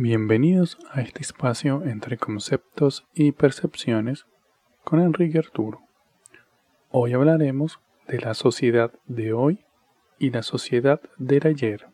Bienvenidos 0.00 0.78
a 0.92 1.00
este 1.00 1.22
espacio 1.22 1.82
entre 1.84 2.18
conceptos 2.18 3.08
y 3.14 3.32
percepciones 3.32 4.26
con 4.84 5.00
Enrique 5.00 5.38
Arturo. 5.38 5.80
Hoy 6.92 7.14
hablaremos 7.14 7.80
de 8.06 8.20
la 8.20 8.34
sociedad 8.34 8.92
de 9.06 9.32
hoy 9.32 9.64
y 10.16 10.30
la 10.30 10.44
sociedad 10.44 11.00
del 11.16 11.48
ayer. 11.48 11.88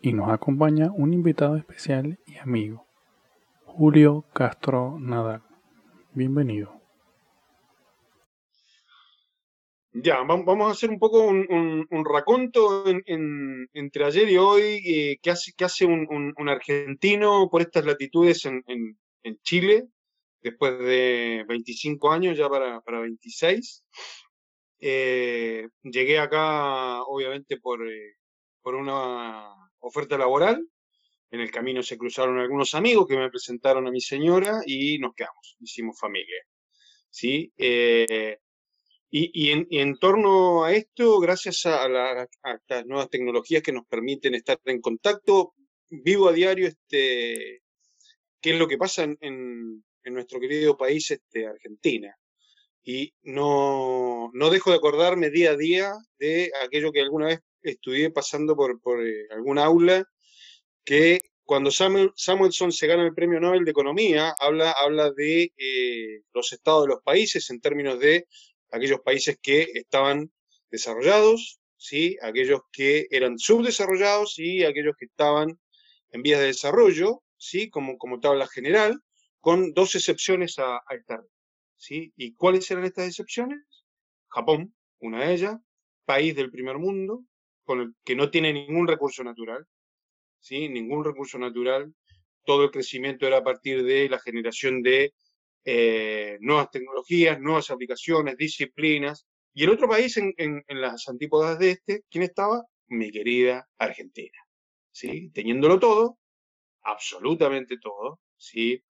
Y 0.00 0.12
nos 0.12 0.30
acompaña 0.30 0.92
un 0.94 1.12
invitado 1.12 1.56
especial 1.56 2.20
y 2.24 2.38
amigo, 2.38 2.86
Julio 3.64 4.24
Castro 4.32 4.96
Nadal. 5.00 5.42
Bienvenido. 6.14 6.81
Ya, 9.94 10.22
vamos 10.22 10.68
a 10.68 10.70
hacer 10.70 10.88
un 10.88 10.98
poco 10.98 11.20
un, 11.20 11.86
raconto 12.04 12.84
entre 12.86 14.04
ayer 14.04 14.28
y 14.30 14.38
hoy 14.38 14.82
eh, 14.86 15.18
que 15.20 15.30
hace, 15.30 15.52
que 15.54 15.64
hace 15.64 15.84
un, 15.84 16.34
argentino 16.48 17.48
por 17.50 17.60
estas 17.60 17.84
latitudes 17.84 18.46
en, 18.46 18.96
Chile, 19.42 19.88
después 20.40 20.78
de 20.78 21.44
25 21.46 22.10
años, 22.10 22.38
ya 22.38 22.48
para, 22.48 22.80
para 22.80 23.00
26. 23.00 23.84
Eh, 24.80 25.68
llegué 25.82 26.18
acá, 26.18 27.02
obviamente, 27.02 27.58
por, 27.58 27.86
eh, 27.86 28.16
por 28.62 28.74
una 28.74 29.54
oferta 29.80 30.16
laboral. 30.16 30.66
En 31.30 31.40
el 31.40 31.50
camino 31.50 31.82
se 31.82 31.98
cruzaron 31.98 32.38
algunos 32.38 32.74
amigos 32.74 33.06
que 33.06 33.16
me 33.18 33.30
presentaron 33.30 33.86
a 33.86 33.90
mi 33.90 34.00
señora 34.00 34.62
y 34.66 34.98
nos 34.98 35.14
quedamos, 35.14 35.56
hicimos 35.60 35.98
familia. 36.00 36.42
¿sí? 37.10 37.52
Y, 39.14 39.50
en, 39.50 39.98
torno 39.98 40.64
a 40.64 40.72
esto, 40.72 41.20
gracias 41.20 41.66
a, 41.66 42.26
estas 42.54 42.86
nuevas 42.86 43.10
tecnologías 43.10 43.62
que 43.62 43.70
nos 43.70 43.86
permiten 43.86 44.34
estar 44.34 44.58
en 44.64 44.80
contacto, 44.80 45.52
vivo 45.90 46.30
a 46.30 46.32
diario 46.32 46.66
este, 46.66 47.62
qué 48.40 48.52
es 48.52 48.58
lo 48.58 48.66
que 48.66 48.78
pasa 48.78 49.02
en, 49.20 49.84
nuestro 50.04 50.40
querido 50.40 50.78
país, 50.78 51.10
este, 51.10 51.46
Argentina. 51.46 52.16
Y 52.82 53.12
no, 53.24 54.30
no, 54.32 54.48
dejo 54.48 54.70
de 54.70 54.76
acordarme 54.76 55.28
día 55.28 55.50
a 55.50 55.56
día 55.56 55.92
de 56.18 56.50
aquello 56.64 56.90
que 56.90 57.02
alguna 57.02 57.26
vez 57.26 57.40
estudié 57.60 58.10
pasando 58.10 58.56
por, 58.56 58.80
por 58.80 59.06
eh, 59.06 59.26
algún 59.30 59.58
aula, 59.58 60.06
que 60.86 61.20
cuando 61.44 61.70
Samuelson 61.70 62.72
se 62.72 62.86
gana 62.86 63.04
el 63.04 63.14
premio 63.14 63.40
Nobel 63.40 63.66
de 63.66 63.72
Economía, 63.72 64.34
habla, 64.40 64.74
habla 64.82 65.10
de 65.10 65.52
eh, 65.54 66.22
los 66.32 66.50
estados 66.54 66.84
de 66.84 66.94
los 66.94 67.02
países 67.02 67.50
en 67.50 67.60
términos 67.60 68.00
de 68.00 68.26
aquellos 68.72 69.00
países 69.00 69.38
que 69.40 69.68
estaban 69.74 70.32
desarrollados, 70.70 71.60
¿sí? 71.76 72.16
aquellos 72.22 72.62
que 72.72 73.06
eran 73.10 73.38
subdesarrollados 73.38 74.38
y 74.38 74.64
aquellos 74.64 74.96
que 74.98 75.04
estaban 75.04 75.58
en 76.10 76.22
vías 76.22 76.40
de 76.40 76.46
desarrollo, 76.46 77.22
¿sí? 77.36 77.70
como, 77.70 77.98
como 77.98 78.18
tabla 78.18 78.48
general, 78.48 79.00
con 79.40 79.74
dos 79.74 79.94
excepciones 79.94 80.58
a, 80.58 80.80
esta 80.90 81.22
¿sí? 81.76 82.12
¿Y 82.16 82.34
cuáles 82.34 82.70
eran 82.70 82.84
estas 82.84 83.08
excepciones? 83.08 83.60
Japón, 84.28 84.74
una 85.00 85.26
de 85.26 85.34
ellas, 85.34 85.56
país 86.04 86.34
del 86.34 86.50
primer 86.50 86.78
mundo, 86.78 87.24
con 87.64 87.80
el 87.80 87.94
que 88.04 88.16
no 88.16 88.30
tiene 88.30 88.52
ningún 88.52 88.88
recurso 88.88 89.22
natural, 89.22 89.66
¿sí? 90.40 90.68
ningún 90.68 91.04
recurso 91.04 91.38
natural, 91.38 91.94
todo 92.44 92.64
el 92.64 92.70
crecimiento 92.70 93.26
era 93.26 93.38
a 93.38 93.44
partir 93.44 93.84
de 93.84 94.08
la 94.08 94.18
generación 94.18 94.82
de 94.82 95.12
eh, 95.64 96.38
nuevas 96.40 96.70
tecnologías, 96.70 97.40
nuevas 97.40 97.70
aplicaciones, 97.70 98.36
disciplinas. 98.36 99.26
Y 99.54 99.64
el 99.64 99.70
otro 99.70 99.88
país 99.88 100.16
en, 100.16 100.64
las 100.68 101.08
antípodas 101.08 101.58
de 101.58 101.72
este, 101.72 102.02
¿quién 102.10 102.24
estaba? 102.24 102.64
Mi 102.88 103.10
querida 103.10 103.68
Argentina. 103.78 104.38
¿Sí? 104.90 105.30
Teniéndolo 105.30 105.78
todo, 105.78 106.18
absolutamente 106.82 107.78
todo, 107.78 108.20
¿sí? 108.36 108.82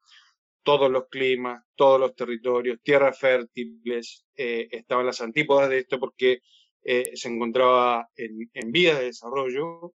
Todos 0.63 0.91
los 0.91 1.09
climas, 1.09 1.65
todos 1.75 2.01
los 2.01 2.15
territorios, 2.15 2.81
tierras 2.83 3.19
fértiles, 3.19 4.25
eh, 4.37 4.69
estaban 4.71 5.07
las 5.07 5.21
antípodas 5.21 5.69
de 5.69 5.79
esto 5.79 5.99
porque 5.99 6.41
eh, 6.83 7.13
se 7.15 7.29
encontraba 7.29 8.09
en, 8.17 8.51
en 8.55 8.73
vías 8.73 8.99
de 8.99 9.07
desarrollo 9.07 9.95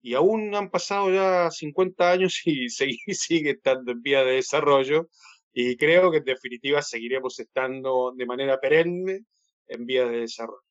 y 0.00 0.14
aún 0.14 0.54
han 0.54 0.70
pasado 0.70 1.12
ya 1.12 1.50
50 1.50 2.10
años 2.10 2.40
y 2.44 2.68
sigue, 3.14 3.50
estando 3.50 3.92
en 3.92 4.02
vía 4.02 4.24
de 4.24 4.34
desarrollo 4.34 5.08
y 5.52 5.76
creo 5.76 6.10
que 6.10 6.18
en 6.18 6.24
definitiva 6.24 6.82
seguiremos 6.82 7.38
estando 7.40 8.12
de 8.16 8.26
manera 8.26 8.60
perenne 8.60 9.24
en 9.66 9.86
vía 9.86 10.06
de 10.06 10.20
desarrollo. 10.20 10.62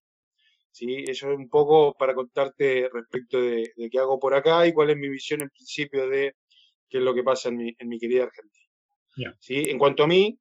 ¿Sí? 0.72 1.04
Eso 1.08 1.32
es 1.32 1.38
un 1.38 1.50
poco 1.50 1.96
para 1.98 2.14
contarte 2.14 2.88
respecto 2.94 3.42
de, 3.42 3.74
qué 3.92 4.00
hago 4.00 4.20
por 4.20 4.36
acá 4.36 4.68
y 4.68 4.74
cuál 4.74 4.92
es 4.92 4.98
mi 4.98 5.10
visión 5.10 5.42
en 5.42 5.50
principio 5.50 6.08
de 6.08 6.36
qué 6.88 7.00
es 7.00 7.04
lo 7.04 7.16
que 7.16 7.24
pasa 7.24 7.50
en 7.50 7.58
mi, 7.58 7.76
en 7.78 7.90
mi 7.90 8.00
querida 8.00 8.24
Argentina. 8.24 9.36
¿Sí? 9.40 9.64
En 9.68 9.80
cuanto 9.80 10.04
a 10.04 10.08
mí, 10.08 10.38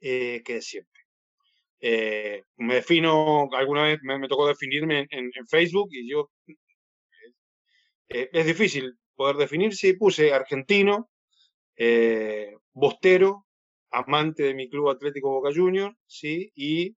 eh, 0.00 0.42
que 0.44 0.60
siempre. 0.60 1.00
Eh, 1.80 2.42
me 2.56 2.76
defino, 2.76 3.48
alguna 3.52 3.84
vez 3.84 3.98
me, 4.02 4.28
tocó 4.28 4.46
definirme 4.46 5.06
en, 5.10 5.30
Facebook 5.46 5.88
y 5.92 6.10
yo 6.10 6.30
eh, 8.14 8.30
es 8.32 8.46
difícil 8.46 8.96
poder 9.16 9.34
definirse 9.34 9.88
y 9.88 9.96
puse 9.96 10.32
argentino, 10.32 11.10
eh, 11.76 12.54
bostero, 12.72 13.46
amante 13.90 14.44
de 14.44 14.54
mi 14.54 14.68
club 14.70 14.88
atlético 14.88 15.30
Boca 15.30 15.50
Juniors, 15.52 15.96
¿sí? 16.06 16.52
y 16.54 16.96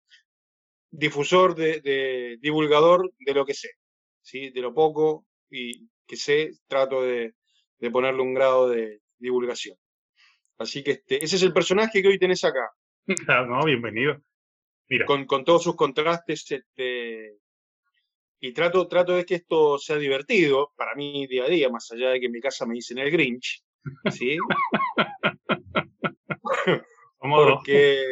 difusor, 0.90 1.54
de, 1.54 2.36
divulgador 2.40 3.12
de 3.20 3.32
lo 3.32 3.46
que 3.46 3.54
sé, 3.54 3.70
¿sí? 4.22 4.50
de 4.50 4.60
lo 4.60 4.74
poco 4.74 5.24
y 5.50 5.88
que 6.04 6.16
sé, 6.16 6.50
trato 6.66 7.02
de, 7.02 7.32
ponerle 7.92 8.22
un 8.22 8.34
grado 8.34 8.68
de 8.68 9.00
divulgación. 9.18 9.76
Así 10.58 10.82
que 10.82 10.92
este, 10.92 11.24
ese 11.24 11.36
es 11.36 11.42
el 11.44 11.52
personaje 11.52 12.02
que 12.02 12.08
hoy 12.08 12.18
tenés 12.18 12.42
acá. 12.42 12.72
no, 13.48 13.64
bienvenido. 13.64 14.20
Mira. 14.88 15.06
Con, 15.06 15.26
con 15.26 15.44
todos 15.44 15.62
sus 15.62 15.76
contrastes 15.76 16.50
este, 16.50 17.38
y 18.46 18.52
trato, 18.52 18.86
trato 18.86 19.14
de 19.14 19.24
que 19.24 19.36
esto 19.36 19.78
sea 19.78 19.96
divertido 19.96 20.74
para 20.76 20.94
mí 20.94 21.26
día 21.26 21.44
a 21.44 21.48
día, 21.48 21.70
más 21.70 21.90
allá 21.90 22.10
de 22.10 22.20
que 22.20 22.26
en 22.26 22.32
mi 22.32 22.40
casa 22.42 22.66
me 22.66 22.74
dicen 22.74 22.98
el 22.98 23.10
Grinch, 23.10 23.64
¿sí? 24.10 24.36
Porque 27.20 28.04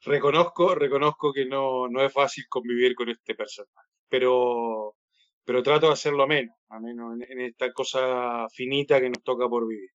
reconozco, 0.00 0.74
reconozco 0.74 1.32
que 1.32 1.46
no, 1.46 1.86
no 1.88 2.02
es 2.02 2.12
fácil 2.12 2.46
convivir 2.48 2.96
con 2.96 3.10
este 3.10 3.36
personaje, 3.36 3.90
pero, 4.08 4.96
pero 5.44 5.62
trato 5.62 5.86
de 5.86 5.92
hacerlo 5.92 6.26
menos, 6.26 6.56
a 6.70 6.80
menos 6.80 7.16
en, 7.20 7.42
esta 7.42 7.72
cosa 7.72 8.48
finita 8.52 9.00
que 9.00 9.08
nos 9.08 9.22
toca 9.22 9.48
por 9.48 9.68
vivir. 9.68 9.90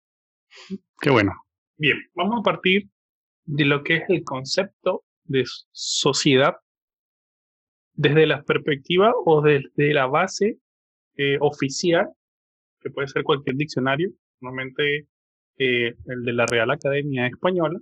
Qué 1.01 1.09
bueno. 1.09 1.33
Bien, 1.75 1.97
vamos 2.15 2.39
a 2.39 2.44
partir 2.44 2.88
de 3.44 3.65
lo 3.65 3.83
que 3.83 3.97
es 3.97 4.03
el 4.07 4.23
concepto 4.23 5.03
de 5.25 5.44
sociedad 5.73 6.55
desde 7.97 8.28
la 8.28 8.44
perspectiva 8.44 9.12
o 9.25 9.41
desde 9.41 9.94
la 9.94 10.06
base 10.06 10.59
eh, 11.18 11.38
oficial, 11.41 12.08
que 12.80 12.91
puede 12.91 13.08
ser 13.08 13.24
cualquier 13.24 13.56
diccionario, 13.56 14.12
normalmente 14.40 15.08
eh, 15.58 15.96
el 16.06 16.24
de 16.24 16.34
la 16.34 16.46
Real 16.46 16.69
Academia 16.69 17.25
Española. 17.25 17.80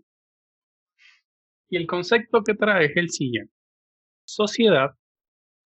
Y 1.69 1.75
el 1.75 1.85
concepto 1.85 2.43
que 2.43 2.55
trae 2.55 2.85
es 2.85 2.95
el 2.95 3.09
siguiente. 3.09 3.53
Sociedad 4.23 4.91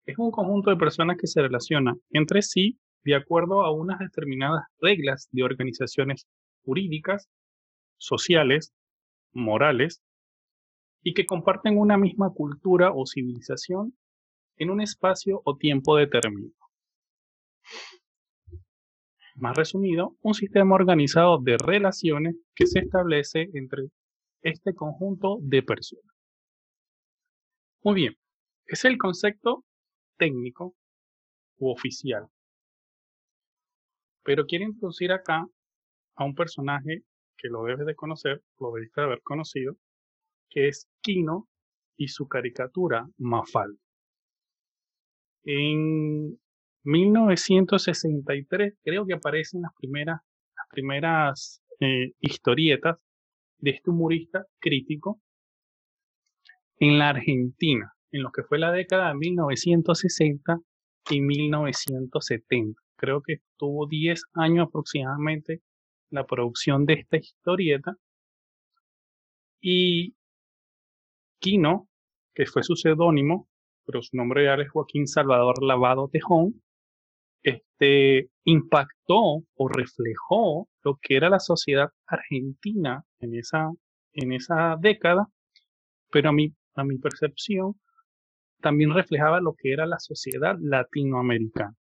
es 0.06 0.16
un 0.18 0.30
conjunto 0.30 0.70
de 0.70 0.76
personas 0.76 1.18
que 1.18 1.26
se 1.26 1.42
relacionan 1.42 2.00
entre 2.10 2.40
sí 2.40 2.78
de 3.04 3.14
acuerdo 3.14 3.62
a 3.62 3.70
unas 3.70 3.98
determinadas 3.98 4.64
reglas 4.80 5.28
de 5.30 5.42
organizaciones 5.42 6.26
jurídicas, 6.64 7.28
sociales, 7.98 8.72
morales, 9.32 10.00
y 11.02 11.12
que 11.12 11.26
comparten 11.26 11.78
una 11.78 11.98
misma 11.98 12.30
cultura 12.32 12.92
o 12.94 13.04
civilización 13.06 13.97
en 14.58 14.70
un 14.70 14.80
espacio 14.80 15.40
o 15.44 15.56
tiempo 15.56 15.96
determinado. 15.96 16.54
Más 19.36 19.56
resumido, 19.56 20.16
un 20.20 20.34
sistema 20.34 20.74
organizado 20.74 21.38
de 21.38 21.56
relaciones 21.58 22.36
que 22.54 22.66
se 22.66 22.80
establece 22.80 23.48
entre 23.54 23.84
este 24.42 24.74
conjunto 24.74 25.38
de 25.40 25.62
personas. 25.62 26.04
Muy 27.82 27.94
bien, 27.94 28.16
es 28.66 28.84
el 28.84 28.98
concepto 28.98 29.64
técnico 30.16 30.74
u 31.58 31.70
oficial. 31.70 32.26
Pero 34.24 34.44
quiero 34.46 34.64
introducir 34.64 35.12
acá 35.12 35.46
a 36.16 36.24
un 36.24 36.34
personaje 36.34 37.04
que 37.36 37.48
lo 37.48 37.62
debes 37.62 37.86
de 37.86 37.94
conocer, 37.94 38.42
lo 38.58 38.72
debes 38.72 38.92
de 38.92 39.02
haber 39.02 39.22
conocido, 39.22 39.76
que 40.50 40.68
es 40.68 40.88
Kino 41.00 41.48
y 41.96 42.08
su 42.08 42.26
caricatura 42.26 43.08
Mafalda. 43.18 43.78
En 45.44 46.38
1963 46.84 48.74
creo 48.82 49.06
que 49.06 49.14
aparecen 49.14 49.62
las 49.62 49.72
primeras, 49.78 50.20
las 50.56 50.66
primeras 50.70 51.62
eh, 51.80 52.12
historietas 52.20 53.04
de 53.58 53.70
este 53.70 53.90
humorista 53.90 54.46
crítico 54.58 55.20
en 56.78 56.98
la 56.98 57.10
Argentina, 57.10 57.92
en 58.12 58.22
lo 58.22 58.30
que 58.30 58.42
fue 58.42 58.58
la 58.58 58.72
década 58.72 59.08
de 59.08 59.14
1960 59.14 60.58
y 61.10 61.20
1970. 61.20 62.80
creo 62.96 63.22
que 63.22 63.34
estuvo 63.34 63.86
10 63.86 64.22
años 64.34 64.68
aproximadamente 64.68 65.62
la 66.10 66.26
producción 66.26 66.84
de 66.86 66.94
esta 66.94 67.16
historieta. 67.16 67.96
Y 69.60 70.14
Quino, 71.40 71.88
que 72.34 72.46
fue 72.46 72.62
su 72.62 72.76
seudónimo, 72.76 73.47
pero 73.88 74.02
su 74.02 74.18
nombre 74.18 74.42
real 74.42 74.60
es 74.60 74.70
Joaquín 74.70 75.06
Salvador 75.06 75.62
Lavado 75.62 76.10
Tejón, 76.12 76.62
este, 77.42 78.28
impactó 78.44 79.44
o 79.54 79.68
reflejó 79.68 80.68
lo 80.84 80.98
que 81.00 81.16
era 81.16 81.30
la 81.30 81.38
sociedad 81.38 81.88
argentina 82.06 83.02
en 83.18 83.34
esa, 83.34 83.70
en 84.12 84.32
esa 84.34 84.76
década, 84.78 85.28
pero 86.10 86.28
a 86.28 86.32
mi, 86.32 86.54
a 86.74 86.84
mi 86.84 86.98
percepción 86.98 87.80
también 88.60 88.92
reflejaba 88.92 89.40
lo 89.40 89.54
que 89.54 89.72
era 89.72 89.86
la 89.86 89.98
sociedad 89.98 90.56
latinoamericana. 90.60 91.74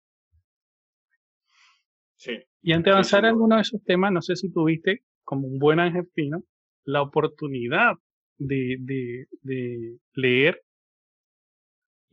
Sí. 2.17 2.37
Y 2.61 2.73
antes 2.73 2.85
de 2.85 2.93
avanzar 2.93 3.21
en 3.21 3.31
alguno 3.31 3.57
de 3.57 3.63
esos 3.63 3.83
temas, 3.83 4.13
no 4.13 4.21
sé 4.21 4.37
si 4.37 4.53
tuviste, 4.53 5.05
como 5.23 5.49
un 5.49 5.59
buen 5.59 5.81
argentino, 5.81 6.45
la 6.85 7.01
oportunidad 7.01 7.95
de, 8.37 8.77
de, 8.81 9.27
de 9.41 9.97
leer 10.13 10.61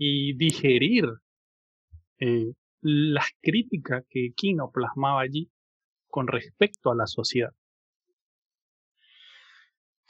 y 0.03 0.33
digerir 0.33 1.06
eh, 2.18 2.53
las 2.81 3.27
críticas 3.39 4.03
que 4.09 4.31
Kino 4.36 4.71
plasmaba 4.74 5.21
allí 5.21 5.48
con 6.07 6.25
respecto 6.25 6.89
a 6.89 6.95
la 6.95 7.06
sociedad. 7.06 7.51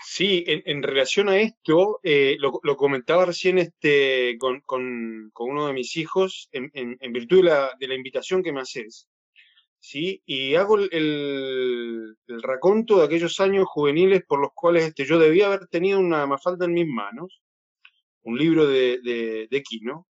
Sí, 0.02 0.46
en, 0.48 0.82
relación 0.82 1.28
a 1.28 1.42
esto, 1.42 2.00
eh, 2.04 2.38
lo, 2.40 2.78
comentaba 2.78 3.26
recién 3.26 3.58
este, 3.58 4.38
con, 4.38 4.64
uno 5.38 5.68
de 5.68 5.74
mis 5.74 5.98
hijos, 5.98 6.48
en, 6.54 6.98
virtud 7.12 7.38
de 7.40 7.44
la, 7.44 7.72
de 7.78 7.88
la, 7.90 7.96
invitación 7.96 8.42
que 8.42 8.54
me 8.54 8.62
haces, 8.62 9.10
¿sí? 9.80 10.24
y 10.26 10.56
hago 10.56 10.78
el, 10.78 12.16
el, 12.28 12.42
raconto 12.42 12.98
de 12.98 13.06
aquellos 13.06 13.42
años 13.42 13.66
juveniles 13.68 14.24
por 14.26 14.40
los 14.40 14.52
cuales 14.56 14.86
este, 14.86 15.04
yo 15.04 15.20
debía 15.20 15.48
haber 15.48 15.68
tenido 15.68 16.00
una 16.00 16.26
mafalda 16.26 16.66
en 16.66 16.74
mis 16.74 16.88
manos, 16.88 17.42
un 18.24 18.38
libro 18.38 18.68
de, 18.68 19.00
de, 19.04 19.48
de 19.50 19.64
Quino, 19.64 20.08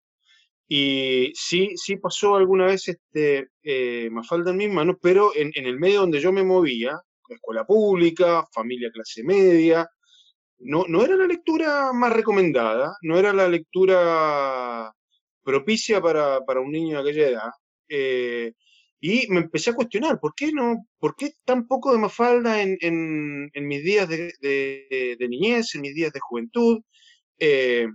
y 0.74 1.34
sí, 1.36 1.72
sí 1.76 1.98
pasó 1.98 2.38
alguna 2.38 2.68
vez 2.68 2.88
este, 2.88 3.50
eh, 3.62 4.10
Mafalda 4.10 4.52
en 4.52 4.58
mis 4.58 4.72
manos, 4.72 4.96
pero 5.02 5.36
en, 5.36 5.52
el 5.54 5.78
medio 5.78 6.00
donde 6.00 6.22
yo 6.22 6.32
me 6.32 6.46
movía, 6.46 6.98
escuela 7.28 7.66
pública, 7.66 8.46
familia 8.54 8.90
clase 8.90 9.22
media, 9.22 9.86
no, 10.60 10.86
no 10.88 11.04
era 11.04 11.18
la 11.18 11.28
lectura 11.28 11.92
más 11.92 12.14
recomendada, 12.14 12.96
no 13.02 13.20
era 13.20 13.34
la 13.34 13.50
lectura 13.50 14.94
propicia 15.44 16.02
para, 16.02 16.40
un 16.62 16.72
niño 16.72 17.04
de 17.04 17.10
aquella 17.10 17.28
edad. 17.28 17.52
Eh, 17.90 18.54
y 19.02 19.28
me 19.28 19.42
empecé 19.42 19.72
a 19.72 19.76
cuestionar, 19.76 20.22
¿por 20.22 20.34
qué 20.36 20.54
no? 20.54 20.88
¿Por 21.00 21.18
qué 21.18 21.34
tan 21.44 21.68
poco 21.68 21.92
de 21.92 21.98
Mafalda 21.98 22.62
en, 22.62 22.78
en, 22.80 23.68
mis 23.68 23.84
días 23.84 24.08
de, 24.08 24.32
de, 24.40 25.28
niñez, 25.28 25.76
en 25.76 25.82
mis 25.82 25.96
días 25.96 26.14
de 26.14 26.20
juventud? 26.22 26.80
Eh, 27.40 27.88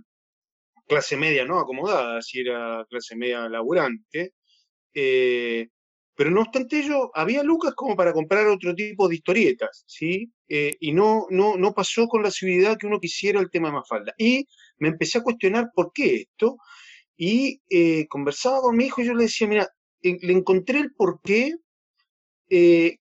clase 0.87 1.17
media 1.17 1.45
no 1.45 1.59
acomodada, 1.59 2.21
si 2.21 2.39
era 2.39 2.85
clase 2.89 3.15
media 3.15 3.47
laburante. 3.49 4.33
Eh, 4.93 5.67
pero 6.15 6.31
no 6.31 6.41
obstante 6.41 6.79
ello, 6.79 7.11
había 7.13 7.43
lucas 7.43 7.75
como 7.75 7.95
para 7.95 8.11
comprar 8.11 8.47
otro 8.47 8.73
tipo 8.73 9.07
de 9.07 9.15
historietas, 9.15 9.83
¿sí? 9.85 10.31
Eh, 10.49 10.75
y 10.79 10.91
no, 10.91 11.27
no, 11.29 11.57
no 11.57 11.73
pasó 11.73 12.07
con 12.07 12.23
la 12.23 12.31
civilidad 12.31 12.77
que 12.77 12.87
uno 12.87 12.99
quisiera 12.99 13.39
el 13.39 13.51
tema 13.51 13.67
de 13.67 13.75
Mafalda. 13.75 14.13
Y 14.17 14.47
me 14.79 14.87
empecé 14.87 15.19
a 15.19 15.23
cuestionar 15.23 15.69
por 15.75 15.91
qué 15.93 16.15
esto, 16.15 16.57
y 17.15 17.61
eh, 17.69 18.07
conversaba 18.07 18.61
con 18.61 18.75
mi 18.75 18.85
hijo 18.85 19.01
y 19.01 19.05
yo 19.05 19.13
le 19.13 19.23
decía, 19.23 19.47
mira, 19.47 19.69
le 20.01 20.33
encontré 20.33 20.79
el 20.79 20.93
por 20.93 21.19
qué 21.21 21.53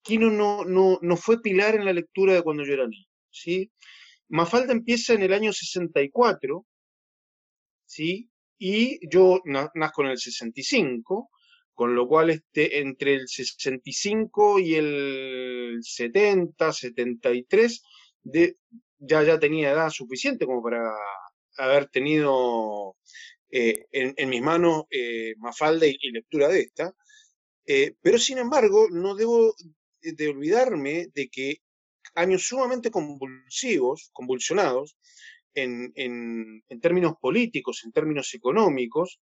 Kino 0.03 0.31
no, 0.31 0.63
no, 0.63 0.99
no 1.01 1.17
fue 1.17 1.41
pilar 1.41 1.75
en 1.75 1.85
la 1.85 1.93
lectura 1.93 2.33
de 2.33 2.43
cuando 2.43 2.63
yo 2.63 2.73
era 2.73 2.87
niño, 2.87 3.07
¿sí? 3.29 3.69
Mafalda 4.29 4.73
empieza 4.73 5.13
en 5.13 5.21
el 5.21 5.33
año 5.33 5.51
64, 5.51 6.65
¿sí? 7.93 8.29
Y 8.57 8.99
yo 9.09 9.41
nazco 9.75 10.03
en 10.03 10.09
el 10.09 10.17
65, 10.17 11.29
con 11.73 11.95
lo 11.95 12.07
cual 12.07 12.29
este, 12.29 12.79
entre 12.79 13.15
el 13.15 13.27
65 13.27 14.59
y 14.59 14.75
el 14.75 15.79
70, 15.81 16.71
73, 16.71 17.83
de, 18.23 18.57
ya, 18.99 19.23
ya 19.23 19.39
tenía 19.39 19.71
edad 19.71 19.89
suficiente 19.89 20.45
como 20.45 20.63
para 20.63 20.93
haber 21.57 21.87
tenido 21.89 22.95
eh, 23.51 23.85
en, 23.91 24.29
mis 24.29 24.41
manos 24.41 24.85
eh, 24.89 25.35
Mafalda 25.37 25.85
y, 25.85 25.97
lectura 26.11 26.47
de 26.47 26.61
esta. 26.61 26.93
Eh, 27.65 27.95
pero 28.01 28.17
sin 28.17 28.37
embargo, 28.39 28.87
no 28.89 29.15
debo 29.15 29.53
de 30.01 30.27
olvidarme 30.29 31.07
de 31.13 31.29
que 31.29 31.57
años 32.15 32.43
sumamente 32.43 32.91
convulsivos, 32.91 34.09
convulsionados, 34.13 34.97
en, 35.55 36.63
términos 36.81 37.13
políticos, 37.19 37.81
en 37.85 37.91
términos 37.91 38.33
económicos, 38.33 39.19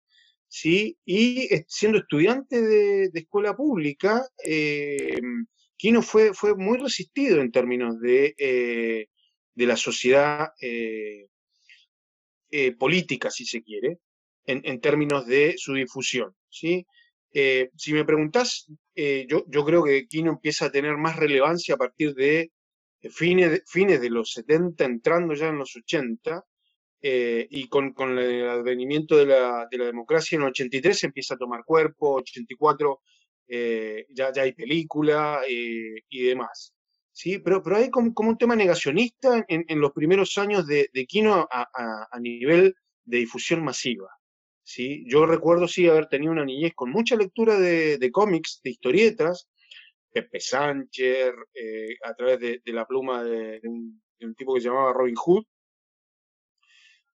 ¿sí? 0.48 0.98
y 1.06 1.50
siendo 1.68 2.00
estudiante 2.00 2.62
de, 2.62 3.10
escuela 3.14 3.56
pública, 3.56 4.26
eh, 4.44 5.20
Quino 5.82 6.04
fue, 6.04 6.36
fue 6.36 6.56
muy 6.56 6.78
resistido 6.78 7.42
en 7.42 7.52
términos 7.52 8.00
de, 8.00 8.36
eh, 8.38 9.08
de 9.56 9.66
la 9.66 9.76
sociedad 9.76 10.52
eh, 10.62 11.26
eh, 12.52 12.72
política, 12.74 13.32
si 13.32 13.48
se 13.48 13.64
quiere, 13.64 13.98
en, 14.46 14.80
términos 14.80 15.26
de 15.26 15.56
su 15.58 15.74
difusión. 15.74 16.36
¿sí? 16.50 16.86
si 17.34 17.94
me 17.94 18.06
preguntás, 18.06 18.68
yo, 18.96 19.44
yo 19.48 19.66
creo 19.66 19.84
que 19.84 20.06
Quino 20.08 20.32
empieza 20.32 20.66
a 20.66 20.72
tener 20.72 20.98
más 20.98 21.16
relevancia 21.16 21.74
a 21.74 21.80
partir 21.80 22.14
de 22.14 22.52
fines 23.10 23.52
de, 23.52 23.64
fines 23.66 24.02
de 24.02 24.10
los 24.10 24.32
70, 24.34 24.86
entrando 24.86 25.34
ya 25.34 25.48
en 25.48 25.58
los 25.58 25.76
80, 25.76 26.46
eh, 27.04 27.48
y 27.50 27.68
con, 27.68 27.94
el 28.20 28.48
advenimiento 28.48 29.18
de 29.18 29.26
la, 29.26 29.68
democracia 29.72 30.36
en 30.36 30.44
el 30.44 30.50
83 30.50 31.06
empieza 31.06 31.34
a 31.34 31.38
tomar 31.38 31.64
cuerpo, 31.66 32.16
84 32.16 33.02
eh, 33.48 34.06
ya, 34.10 34.32
ya 34.32 34.44
hay 34.44 34.54
película 34.54 35.42
eh, 35.48 36.04
y 36.10 36.24
demás. 36.24 36.74
¿sí? 37.12 37.40
Pero, 37.40 37.64
pero 37.64 37.78
hay 37.78 37.90
como, 37.90 38.14
un 38.16 38.38
tema 38.38 38.56
negacionista 38.56 39.44
en, 39.48 39.80
los 39.80 39.92
primeros 39.94 40.38
años 40.38 40.68
de, 40.68 40.90
de 40.94 41.06
Kino 41.08 41.48
a, 41.52 42.20
nivel 42.20 42.76
de 43.04 43.18
difusión 43.18 43.64
masiva. 43.64 44.10
¿sí? 44.64 45.04
Yo 45.08 45.26
recuerdo 45.26 45.68
sí 45.68 45.88
haber 45.90 46.08
tenido 46.08 46.32
una 46.32 46.46
niñez 46.46 46.74
con 46.76 46.92
mucha 46.92 47.16
lectura 47.16 47.60
de, 47.60 47.98
de 47.98 48.12
cómics, 48.12 48.62
de 48.64 48.70
historietas, 48.70 49.50
Pepe 50.12 50.40
Sánchez, 50.40 51.34
eh, 51.54 51.96
a 52.04 52.14
través 52.14 52.40
de, 52.40 52.62
la 52.66 52.86
pluma 52.86 53.24
de, 53.24 53.62
un, 53.64 54.02
tipo 54.36 54.54
que 54.54 54.62
se 54.62 54.68
llamaba 54.68 54.94
Robin 54.94 55.16
Hood, 55.16 55.44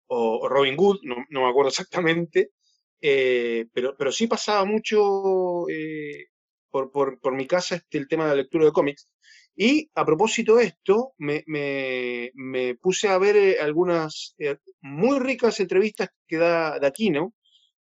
o, 0.09 0.49
Robin 0.49 0.77
Hood, 0.79 1.01
no, 1.03 1.17
me 1.31 1.49
acuerdo 1.49 1.69
exactamente, 1.71 2.53
eh, 3.01 3.67
pero, 3.73 3.97
pero 3.97 4.13
sí 4.13 4.27
pasaba 4.27 4.65
mucho 4.65 5.69
eh, 5.69 6.27
por, 6.71 6.91
por, 6.91 7.35
mi 7.35 7.47
casa 7.47 7.77
este, 7.77 7.99
el 7.99 8.09
tema 8.09 8.25
de 8.25 8.31
la 8.31 8.37
lectura 8.37 8.65
de 8.65 8.73
cómics. 8.73 9.09
Y 9.55 9.91
a 9.95 10.05
propósito 10.05 10.57
de 10.57 10.65
esto, 10.65 11.15
me, 11.19 11.43
me, 11.47 12.75
puse 12.77 13.09
a 13.09 13.19
ver 13.19 13.59
algunas 13.61 14.37
muy 14.83 15.19
ricas 15.19 15.59
entrevistas 15.61 16.11
que 16.27 16.37
da, 16.37 16.79
da 16.79 16.89
Aquino, 16.89 17.33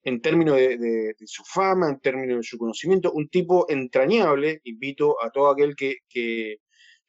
en 0.03 0.22
términos 0.22 0.57
de, 0.57 1.15
su 1.25 1.43
fama, 1.45 1.89
en 1.89 2.00
términos 2.00 2.38
de 2.38 2.43
su 2.43 2.57
conocimiento, 2.57 3.12
un 3.13 3.29
tipo 3.29 3.65
entrañable, 3.69 4.60
invito 4.65 5.22
a 5.24 5.29
todo 5.31 5.50
aquel 5.50 5.75
que, 5.75 5.98
que, 6.10 6.57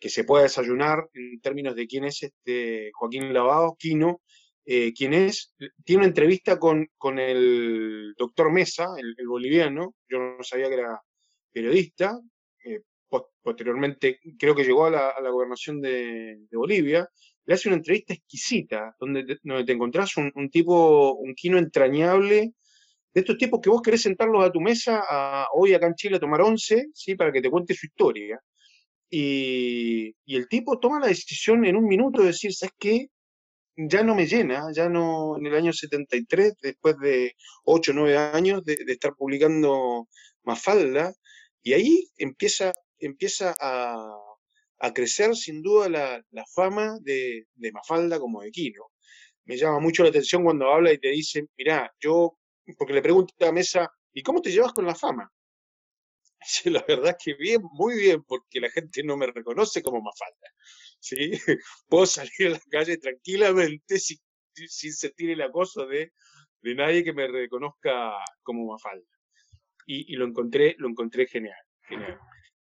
se 0.01 0.25
pueda 0.25 0.43
desayunar 0.43 1.09
en 1.15 1.41
términos 1.41 1.75
de 1.75 1.87
quién 1.87 2.05
es 2.05 2.23
este 2.23 2.91
Joaquín 2.93 3.33
Lavado, 3.33 3.75
Quino, 3.79 4.21
eh, 4.67 4.93
quién 4.93 5.15
es, 5.15 5.55
tiene 5.83 6.01
una 6.01 6.09
entrevista 6.09 6.59
con, 6.59 6.87
con 6.99 7.19
el 7.19 8.15
doctor 8.19 8.53
Mesa, 8.53 8.89
el, 8.99 9.27
boliviano, 9.27 9.95
yo 10.07 10.19
no 10.19 10.45
sabía 10.45 10.69
que 10.69 10.75
era 10.75 11.01
periodista, 11.51 12.21
eh, 12.67 12.83
posteriormente 13.43 14.21
creo 14.39 14.55
que 14.55 14.65
llegó 14.65 14.85
a 14.85 14.91
la, 14.91 15.31
gobernación 15.31 15.81
de, 15.81 16.47
Bolivia, 16.53 17.09
le 17.47 17.55
hace 17.55 17.71
una 17.71 17.77
entrevista 17.77 18.13
exquisita, 18.13 18.95
donde 19.01 19.25
te, 19.25 19.39
donde 19.43 19.65
te 19.65 19.73
encontrás 19.73 20.19
un, 20.19 20.31
un 20.35 20.51
tipo, 20.51 21.15
un 21.15 21.35
Quino 21.35 21.57
entrañable, 21.59 22.53
de 23.15 23.21
estos 23.21 23.39
tipos 23.39 23.61
que 23.61 23.71
vos 23.71 23.81
querés 23.81 24.03
sentarlos 24.03 24.45
a 24.45 24.51
tu 24.51 24.61
mesa 24.61 25.03
hoy 25.53 25.73
acá 25.73 25.87
en 25.87 25.95
Chile 25.95 26.17
a 26.17 26.21
tomar 26.21 26.43
once, 26.43 26.89
¿sí? 26.93 27.15
para 27.15 27.33
que 27.33 27.41
te 27.41 27.49
cuente 27.49 27.75
su 27.75 27.87
historia. 27.87 28.41
Y, 29.09 30.15
el 30.27 30.49
tipo 30.49 30.81
toma 30.81 30.99
la 31.01 31.07
decisión 31.07 31.65
en 31.65 31.77
un 31.77 31.87
minuto 31.87 32.21
de 32.21 32.29
decir, 32.29 32.53
¿sabes 32.53 32.75
qué? 32.79 33.07
Ya 33.77 34.03
no 34.03 34.15
me 34.15 34.27
llena, 34.27 34.67
ya 34.75 34.89
no, 34.89 35.37
en 35.39 35.47
el 35.47 35.55
año 35.55 35.73
73, 35.73 36.55
después 36.61 36.97
de 36.99 37.35
8 37.65 37.93
o 37.93 37.95
9 37.95 38.17
años 38.17 38.65
de, 38.65 38.77
estar 38.89 39.15
publicando 39.15 40.09
Mafalda, 40.43 41.13
y 41.63 41.73
ahí 41.75 42.09
empieza, 42.17 42.73
empieza 42.99 43.55
a, 43.61 44.17
crecer 44.95 45.35
sin 45.35 45.63
duda 45.63 45.89
la, 45.89 46.45
fama 46.55 46.99
de, 47.01 47.47
de, 47.55 47.73
Mafalda 47.73 48.19
como 48.19 48.43
de 48.43 48.51
Quino. 48.51 48.91
Me 49.47 49.57
llama 49.57 49.81
mucho 49.81 50.03
la 50.03 50.11
atención 50.11 50.45
cuando 50.45 50.69
habla 50.73 50.93
y 50.93 50.99
te 50.99 51.09
dice, 51.11 51.47
mirá, 51.57 51.93
yo 52.01 52.37
porque 52.79 52.95
le 52.95 53.03
pregunta 53.03 53.49
a 53.49 53.53
Mesa, 53.53 53.93
¿y 54.13 54.23
cómo 54.23 54.41
te 54.41 54.51
llevas 54.51 54.73
con 54.73 54.87
la 54.87 54.95
fama? 54.95 55.31
la 56.67 56.85
verdad 56.87 57.17
es 57.19 57.25
que 57.25 57.35
bien, 57.35 57.63
muy 57.73 57.97
bien, 57.97 58.23
porque 58.25 58.61
la 58.61 58.71
gente 58.71 59.03
no 59.03 59.17
me 59.17 59.27
reconoce 59.27 59.83
como 59.83 60.01
Mafalda. 60.01 60.49
¿sí? 61.01 61.31
Puedo 61.89 62.07
salir 62.07 62.47
a 62.47 62.51
la 62.51 62.61
calle 62.71 62.99
tranquilamente 62.99 63.99
sin, 63.99 64.19
sentir 64.55 65.31
el 65.31 65.43
acoso 65.43 65.87
de, 65.87 66.13
de 66.63 66.75
nadie 66.75 67.05
que 67.05 67.13
me 67.13 67.27
reconozca 67.27 68.13
como 68.43 68.67
Mafalda. 68.67 69.07
Y, 69.87 70.17
lo 70.17 70.25
encontré, 70.25 70.77
lo 70.79 70.89
encontré 70.89 71.27
genial. 71.27 71.59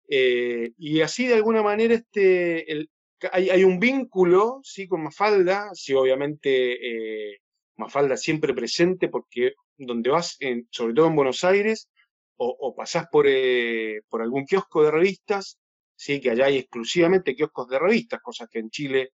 Eh, 0.09 0.73
y 0.79 1.03
así 1.03 1.27
de 1.27 1.35
alguna 1.35 1.63
manera 1.63 1.95
este, 1.95 2.89
hay, 3.31 3.63
un 3.63 3.79
vínculo 3.79 4.61
¿sí? 4.63 4.89
con 4.89 5.03
Mafalda, 5.03 5.69
sí, 5.75 5.93
obviamente 5.93 7.33
eh, 7.33 7.41
Mafalda 7.77 8.17
siempre 8.17 8.55
presente 8.55 9.09
porque 9.09 9.53
donde 9.87 10.11
vas, 10.11 10.37
en, 10.41 10.69
sobre 10.71 10.95
todo 10.95 11.07
en 11.09 11.17
Buenos 11.17 11.45
Aires, 11.45 11.89
o, 12.37 12.57
o 12.59 12.75
pasás 12.75 13.07
por, 13.11 13.27
eh, 13.29 14.01
por 14.09 14.23
algún 14.23 14.47
kiosco 14.47 14.83
de 14.83 14.91
revistas, 14.91 15.59
sí, 15.95 16.21
que 16.21 16.31
allá 16.31 16.47
hay 16.47 16.57
exclusivamente 16.59 17.35
kioscos 17.35 17.69
de 17.69 17.79
revistas, 17.79 18.21
cosas 18.23 18.49
que 18.51 18.61
en 18.61 18.71
Chile 18.71 19.11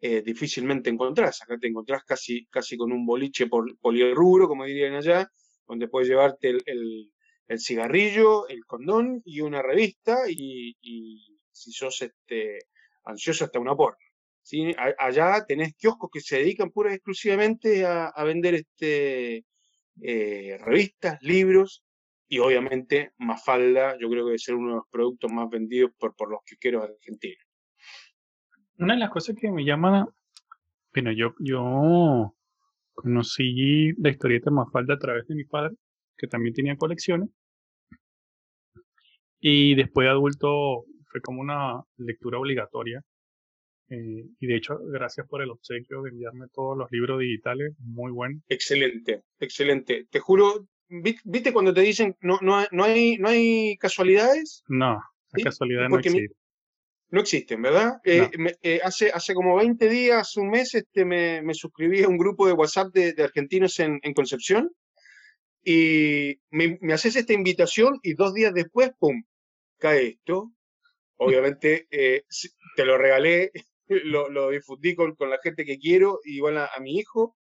eh, 0.00 0.22
difícilmente 0.22 0.90
encontrás. 0.90 1.42
Acá 1.42 1.58
te 1.58 1.66
encontrás 1.66 2.04
casi, 2.04 2.46
casi 2.46 2.76
con 2.76 2.92
un 2.92 3.04
boliche 3.04 3.48
por, 3.48 3.76
polirrubro, 3.78 4.46
como 4.46 4.64
dirían 4.64 4.94
allá, 4.94 5.28
donde 5.66 5.88
puedes 5.88 6.08
llevarte 6.08 6.50
el, 6.50 7.10
el, 7.48 7.58
cigarrillo, 7.58 8.46
el 8.48 8.64
condón 8.64 9.22
y 9.24 9.40
una 9.40 9.60
revista, 9.60 10.30
y, 10.30 10.76
si 11.50 11.72
sos 11.72 12.02
este, 12.02 12.60
ansioso 13.04 13.44
hasta 13.44 13.58
una 13.58 13.74
porra. 13.74 13.96
Allá 14.98 15.44
tenés 15.46 15.74
kioscos 15.74 16.10
que 16.12 16.20
se 16.20 16.36
dedican 16.38 16.70
pura 16.70 16.92
y 16.92 16.94
exclusivamente 16.94 17.84
a 17.84 18.24
vender 18.24 18.54
este, 18.54 19.44
eh, 20.02 20.58
revistas, 20.60 21.18
libros, 21.22 21.84
y 22.28 22.38
obviamente 22.40 23.12
Mafalda, 23.18 23.96
yo 23.98 24.08
creo 24.10 24.24
que 24.24 24.30
debe 24.30 24.38
ser 24.38 24.54
uno 24.54 24.70
de 24.70 24.76
los 24.76 24.88
productos 24.90 25.32
más 25.32 25.48
vendidos 25.48 25.92
por, 25.98 26.14
por 26.14 26.30
los 26.30 26.40
quiqueros 26.44 26.84
argentinos. 26.84 27.44
Una 28.78 28.94
de 28.94 29.00
las 29.00 29.10
cosas 29.10 29.34
que 29.40 29.50
me 29.50 29.64
llaman, 29.64 30.06
bueno, 30.92 31.12
yo, 31.12 31.34
yo 31.40 32.34
conocí 32.94 33.92
la 33.98 34.10
historieta 34.10 34.50
Mafalda 34.50 34.94
a 34.94 34.98
través 34.98 35.26
de 35.26 35.34
mi 35.34 35.44
padre, 35.44 35.74
que 36.16 36.26
también 36.26 36.54
tenía 36.54 36.76
colecciones, 36.76 37.30
y 39.40 39.74
después 39.74 40.04
de 40.04 40.10
adulto 40.10 40.84
fue 41.06 41.20
como 41.20 41.40
una 41.40 41.82
lectura 41.96 42.38
obligatoria. 42.38 43.02
Eh, 43.90 44.24
y 44.38 44.46
de 44.46 44.56
hecho, 44.56 44.78
gracias 44.84 45.26
por 45.26 45.42
el 45.42 45.50
obsequio 45.50 46.02
de 46.02 46.10
enviarme 46.10 46.46
todos 46.52 46.76
los 46.76 46.90
libros 46.90 47.20
digitales, 47.20 47.74
muy 47.78 48.12
bueno. 48.12 48.40
Excelente, 48.48 49.22
excelente. 49.40 50.06
Te 50.10 50.20
juro, 50.20 50.68
¿viste 50.88 51.52
cuando 51.52 51.72
te 51.72 51.80
dicen 51.80 52.16
no, 52.20 52.38
no, 52.42 52.64
no, 52.70 52.84
hay, 52.84 53.16
no 53.16 53.28
hay 53.28 53.76
casualidades? 53.78 54.62
No, 54.68 55.00
¿Sí? 55.34 55.42
casualidad 55.42 55.88
no 55.88 55.98
existe. 55.98 56.34
No 57.10 57.20
existen, 57.22 57.62
¿verdad? 57.62 57.94
No. 58.04 58.12
Eh, 58.12 58.30
me, 58.36 58.54
eh, 58.60 58.80
hace, 58.84 59.10
hace 59.10 59.32
como 59.32 59.56
20 59.56 59.88
días, 59.88 60.36
un 60.36 60.50
mes, 60.50 60.74
este, 60.74 61.06
me, 61.06 61.40
me 61.40 61.54
suscribí 61.54 62.02
a 62.02 62.08
un 62.08 62.18
grupo 62.18 62.46
de 62.46 62.52
WhatsApp 62.52 62.92
de, 62.92 63.14
de 63.14 63.24
argentinos 63.24 63.80
en, 63.80 63.98
en, 64.02 64.12
Concepción 64.12 64.70
y 65.64 66.38
me, 66.50 66.76
me, 66.82 66.92
haces 66.92 67.16
esta 67.16 67.32
invitación 67.32 67.98
y 68.02 68.12
dos 68.12 68.34
días 68.34 68.52
después, 68.52 68.90
¡pum!, 68.98 69.22
cae 69.78 70.06
esto. 70.08 70.52
Obviamente 71.16 71.88
eh, 71.90 72.24
te 72.76 72.84
lo 72.84 72.98
regalé, 72.98 73.50
lo, 74.04 74.28
lo 74.30 74.50
difundí 74.50 74.94
con, 74.94 75.14
con, 75.14 75.30
la 75.30 75.38
gente 75.42 75.64
que 75.64 75.78
quiero, 75.78 76.20
igual 76.24 76.58
a, 76.58 76.70
a 76.74 76.80
mi 76.80 76.98
hijo, 76.98 77.36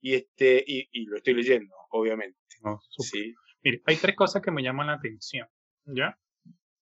y, 0.00 0.14
este, 0.14 0.62
y, 0.66 0.88
y, 0.92 1.06
lo 1.06 1.16
estoy 1.16 1.34
leyendo, 1.34 1.74
obviamente. 1.90 2.38
Oh, 2.62 2.78
sí. 2.98 3.34
Mire, 3.62 3.82
hay 3.86 3.96
tres 3.96 4.14
cosas 4.14 4.42
que 4.42 4.50
me 4.50 4.62
llaman 4.62 4.88
la 4.88 4.94
atención, 4.94 5.48
¿ya? 5.86 6.16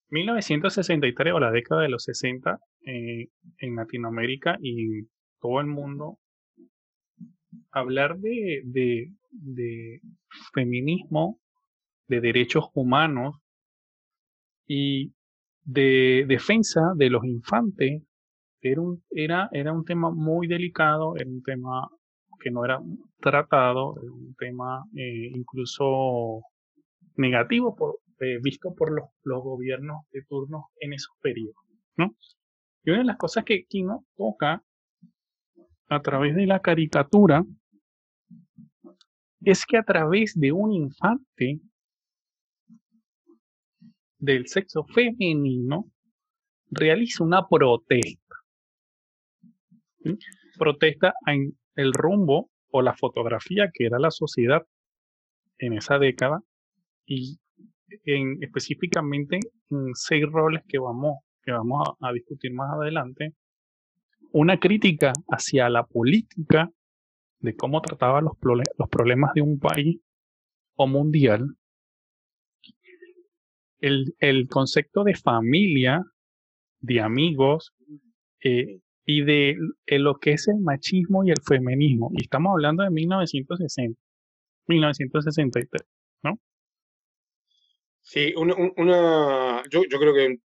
1963 0.09 1.33
o 1.33 1.39
la 1.39 1.51
década 1.51 1.81
de 1.81 1.89
los 1.89 2.03
60 2.03 2.59
eh, 2.85 3.29
en 3.57 3.75
Latinoamérica 3.75 4.57
y 4.61 4.99
en 4.99 5.09
todo 5.39 5.59
el 5.59 5.67
mundo, 5.67 6.19
hablar 7.71 8.17
de, 8.17 8.61
de, 8.65 9.11
de 9.31 10.01
feminismo, 10.53 11.39
de 12.07 12.21
derechos 12.21 12.65
humanos 12.73 13.37
y 14.67 15.13
de 15.63 16.25
defensa 16.27 16.93
de 16.95 17.09
los 17.09 17.25
infantes 17.25 18.03
era 18.71 19.73
un, 19.73 19.85
tema 19.85 20.11
muy 20.11 20.47
delicado, 20.47 21.15
era 21.15 21.29
un 21.29 21.43
tema 21.43 21.87
que 22.39 22.51
no 22.51 22.65
era 22.65 22.79
tratado, 23.19 23.95
era 24.01 24.11
un 24.11 24.35
tema 24.35 24.83
eh, 24.95 25.31
incluso 25.33 26.41
negativo 27.17 27.75
por, 27.75 27.99
eh, 28.19 28.39
visto 28.41 28.73
por 28.73 28.91
los, 28.91 29.05
los, 29.23 29.43
gobiernos 29.43 30.01
de 30.11 30.23
turno 30.23 30.69
en 30.79 30.93
esos 30.93 31.15
periodos. 31.21 31.55
¿no? 31.97 32.15
Y 32.83 32.91
una 32.91 32.99
de 32.99 33.05
las 33.05 33.17
cosas 33.17 33.43
que 33.45 33.65
Kino 33.65 34.05
toca 34.15 34.63
a 35.89 36.01
través 36.01 36.35
de 36.35 36.45
la 36.45 36.59
caricatura 36.59 37.43
es 39.41 39.65
que 39.65 39.77
a 39.77 39.83
través 39.83 40.33
de 40.39 40.51
un 40.51 40.71
infante 40.71 41.59
del 44.17 44.47
sexo 44.47 44.83
femenino 44.85 45.85
realiza 46.71 47.23
una 47.23 47.47
protesta. 47.47 48.24
Protesta 50.57 51.13
en 51.27 51.57
el 51.75 51.93
rumbo 51.93 52.49
o 52.71 52.81
la 52.81 52.93
fotografía 52.93 53.69
que 53.73 53.85
era 53.85 53.99
la 53.99 54.11
sociedad 54.11 54.63
en 55.57 55.73
esa 55.73 55.97
década 55.99 56.41
y 57.05 57.39
en, 58.03 58.41
específicamente 58.41 59.39
en 59.69 59.93
seis 59.93 60.25
roles 60.25 60.63
que 60.67 60.79
vamos, 60.79 61.19
que 61.43 61.51
vamos 61.51 61.87
a, 61.87 62.09
a 62.09 62.13
discutir 62.13 62.53
más 62.53 62.73
adelante, 62.73 63.33
una 64.31 64.59
crítica 64.59 65.13
hacia 65.29 65.69
la 65.69 65.85
política 65.85 66.69
de 67.39 67.55
cómo 67.55 67.81
trataba 67.81 68.21
los, 68.21 68.33
los 68.41 68.89
problemas 68.89 69.33
de 69.33 69.41
un 69.41 69.59
país 69.59 69.99
o 70.75 70.87
mundial, 70.87 71.55
el, 73.79 74.15
el 74.19 74.47
concepto 74.47 75.03
de 75.03 75.15
familia, 75.15 76.03
de 76.79 77.01
amigos 77.01 77.73
eh, 78.43 78.79
y 79.05 79.23
de, 79.23 79.57
lo 79.87 80.19
que 80.19 80.31
es 80.31 80.47
el 80.47 80.59
machismo 80.59 81.23
y 81.23 81.31
el 81.31 81.41
feminismo. 81.41 82.09
Y 82.13 82.23
estamos 82.23 82.51
hablando 82.51 82.83
de 82.83 82.89
1960, 82.89 83.99
1963, 84.67 85.83
¿no? 86.23 86.39
Sí, 88.01 88.33
una, 88.35 88.55
una 88.77 89.63
yo, 89.69 89.83
yo 89.89 89.99
creo 89.99 90.13
que 90.13 90.37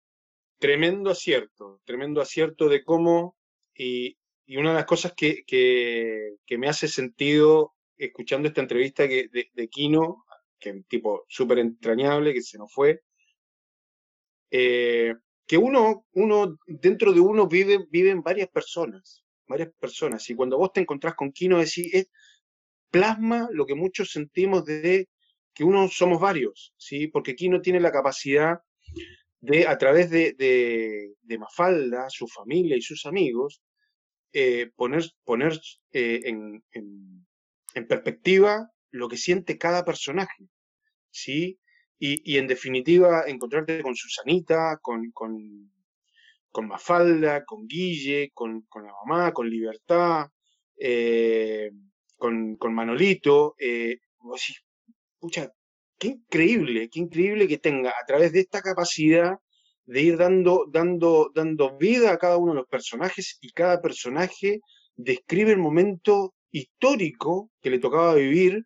tremendo 0.59 1.11
acierto, 1.11 1.81
tremendo 1.85 2.21
acierto 2.21 2.69
de 2.69 2.85
cómo, 2.85 3.37
y, 3.75 4.17
y 4.47 4.57
una 4.57 4.71
de 4.71 4.77
las 4.77 4.85
cosas 4.85 5.15
que, 5.17 5.43
que, 5.47 6.37
que, 6.47 6.59
me 6.59 6.69
hace 6.69 6.87
sentido 6.87 7.75
escuchando 7.97 8.49
esta 8.49 8.61
entrevista 8.61 9.09
que, 9.09 9.29
de, 9.29 9.51
de 9.53 9.69
Kino, 9.69 10.25
que 10.59 10.71
es 10.71 10.75
un 10.77 10.85
tipo 10.85 11.25
súper 11.29 11.59
entrañable, 11.61 12.35
que 12.35 12.43
se 12.43 12.59
nos 12.59 12.73
fue, 12.73 13.01
eh, 14.51 15.15
que 15.51 15.59
uno, 15.59 16.07
uno, 16.13 16.61
dentro 16.69 17.13
de 17.13 17.19
uno 17.19 17.49
vive, 17.49 17.85
viven 17.91 18.23
varias 18.23 18.49
personas, 18.51 19.25
varias 19.49 19.71
personas, 19.81 20.31
y 20.31 20.37
cuando 20.37 20.57
vos 20.57 20.73
te 20.73 20.81
encontrás 20.81 21.17
con 21.17 21.33
Kino, 21.33 21.59
decís, 21.59 21.93
es, 21.93 22.07
plasma 22.89 23.49
lo 23.51 23.67
que 23.67 23.75
muchos 23.75 24.13
sentimos 24.13 24.65
de 24.65 25.09
que 25.53 25.65
uno 25.65 25.89
somos 25.89 26.21
varios, 26.21 26.73
¿sí? 26.77 27.09
Porque 27.09 27.35
Kino 27.35 27.61
tiene 27.61 27.81
la 27.81 27.91
capacidad 27.91 28.61
de, 29.41 29.67
a 29.67 29.77
través 29.77 30.09
de, 30.11 30.35
de, 30.35 31.15
de 31.21 31.39
Mafalda, 31.39 32.09
su 32.11 32.29
familia 32.29 32.77
y 32.77 32.83
sus 32.83 33.05
amigos, 33.05 33.61
eh, 34.33 34.71
poner, 34.77 35.03
poner 35.25 35.61
eh, 35.91 36.21
en, 36.27 36.63
en, 36.71 37.27
en, 37.75 37.89
perspectiva 37.89 38.71
lo 38.93 39.09
que 39.09 39.17
siente 39.17 39.59
cada 39.59 39.85
personaje, 39.85 40.47
¿sí? 41.11 41.59
Y, 42.01 42.33
y 42.33 42.39
en 42.39 42.47
definitiva, 42.47 43.25
encontrarte 43.27 43.83
con 43.83 43.95
Susanita, 43.95 44.79
con, 44.83 45.11
con, 45.13 45.71
con 46.51 46.67
Mafalda, 46.67 47.45
con 47.45 47.67
Guille, 47.69 48.31
con, 48.33 48.63
con, 48.63 48.87
la 48.87 48.93
mamá, 49.05 49.33
con 49.33 49.49
Libertad, 49.49 50.27
eh, 50.79 51.71
con, 52.17 52.57
con, 52.57 52.75
Manolito. 52.75 53.55
Eh, 53.59 53.99
pucha, 55.19 55.53
qué 55.99 56.09
increíble, 56.09 56.89
qué 56.91 57.01
increíble 57.01 57.47
que 57.47 57.59
tenga 57.59 57.91
a 57.91 58.07
través 58.07 58.33
de 58.33 58.41
esta 58.41 58.63
capacidad 58.63 59.37
de 59.85 60.03
ir 60.03 60.17
dando, 60.17 60.67
dando, 60.71 61.31
dando 61.35 61.77
vida 61.77 62.13
a 62.13 62.19
cada 62.19 62.39
uno 62.39 62.53
de 62.53 62.61
los 62.61 62.69
personajes 62.69 63.39
y 63.43 63.51
cada 63.53 63.83
personaje 63.83 64.61
describe 64.97 65.53
el 65.53 65.59
momento 65.59 66.35
histórico 66.51 67.51
que 67.61 67.71
le 67.71 67.79
tocaba 67.79 68.15
vivir 68.15 68.65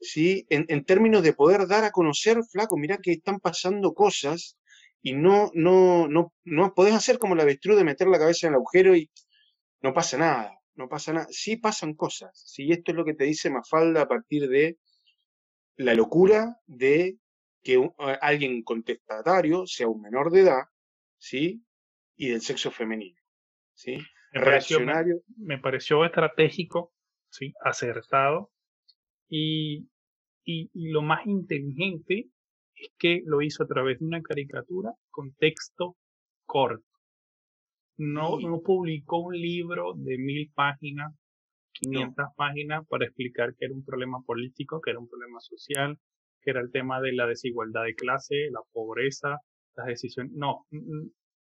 ¿sí? 0.00 0.46
En, 0.50 0.66
en, 0.68 0.84
términos 0.84 1.22
de 1.22 1.32
poder 1.32 1.66
dar 1.66 1.84
a 1.84 1.90
conocer, 1.90 2.38
flaco, 2.50 2.76
mira 2.76 2.98
que 2.98 3.12
están 3.12 3.40
pasando 3.40 3.94
cosas 3.94 4.56
y 5.02 5.14
no, 5.14 5.50
no, 5.54 6.08
no, 6.08 6.32
no 6.44 6.74
podés 6.74 6.94
hacer 6.94 7.18
como 7.18 7.34
la 7.34 7.44
avestruz 7.44 7.76
de 7.76 7.84
meter 7.84 8.08
la 8.08 8.18
cabeza 8.18 8.46
en 8.46 8.54
el 8.54 8.56
agujero 8.56 8.96
y 8.96 9.10
no 9.80 9.94
pasa 9.94 10.18
nada, 10.18 10.58
no 10.74 10.88
pasa 10.88 11.12
nada. 11.12 11.26
Sí 11.30 11.56
pasan 11.56 11.94
cosas, 11.94 12.42
¿sí? 12.46 12.72
Esto 12.72 12.92
es 12.92 12.96
lo 12.96 13.04
que 13.04 13.14
te 13.14 13.24
dice 13.24 13.50
Mafalda 13.50 14.02
a 14.02 14.08
partir 14.08 14.48
de 14.48 14.78
la 15.76 15.94
locura 15.94 16.60
de 16.66 17.18
que 17.62 17.88
alguien 18.20 18.62
contestatario 18.62 19.66
sea 19.66 19.88
un 19.88 20.00
menor 20.00 20.30
de 20.30 20.40
edad, 20.40 20.62
¿sí? 21.18 21.64
Y 22.16 22.28
del 22.28 22.40
sexo 22.40 22.70
femenino, 22.70 23.20
¿sí? 23.74 23.98
Me 24.32 24.40
pareció, 24.40 24.80
me, 25.36 25.58
pareció 25.58 26.04
estratégico, 26.04 26.92
¿sí? 27.30 27.54
Acertado. 27.60 28.50
Y, 29.28 29.88
y, 30.44 30.70
lo 30.74 31.02
más 31.02 31.26
inteligente 31.26 32.28
es 32.74 32.90
que 32.98 33.22
lo 33.24 33.42
hizo 33.42 33.64
a 33.64 33.66
través 33.66 33.98
de 33.98 34.06
una 34.06 34.22
caricatura 34.22 34.92
con 35.10 35.34
texto 35.34 35.96
corto. 36.44 36.84
No, 37.98 38.38
no 38.40 38.60
publicó 38.60 39.18
un 39.18 39.40
libro 39.40 39.94
de 39.94 40.18
mil 40.18 40.50
páginas, 40.54 41.14
500 41.72 42.26
páginas 42.36 42.86
para 42.88 43.06
explicar 43.06 43.54
que 43.56 43.66
era 43.66 43.74
un 43.74 43.84
problema 43.84 44.20
político, 44.24 44.80
que 44.80 44.90
era 44.90 44.98
un 44.98 45.08
problema 45.08 45.40
social, 45.40 45.98
que 46.42 46.50
era 46.50 46.60
el 46.60 46.70
tema 46.70 47.00
de 47.00 47.12
la 47.12 47.26
desigualdad 47.26 47.84
de 47.84 47.94
clase, 47.94 48.50
la 48.50 48.60
pobreza, 48.72 49.40
las 49.76 49.86
decisiones. 49.86 50.32
No, 50.32 50.66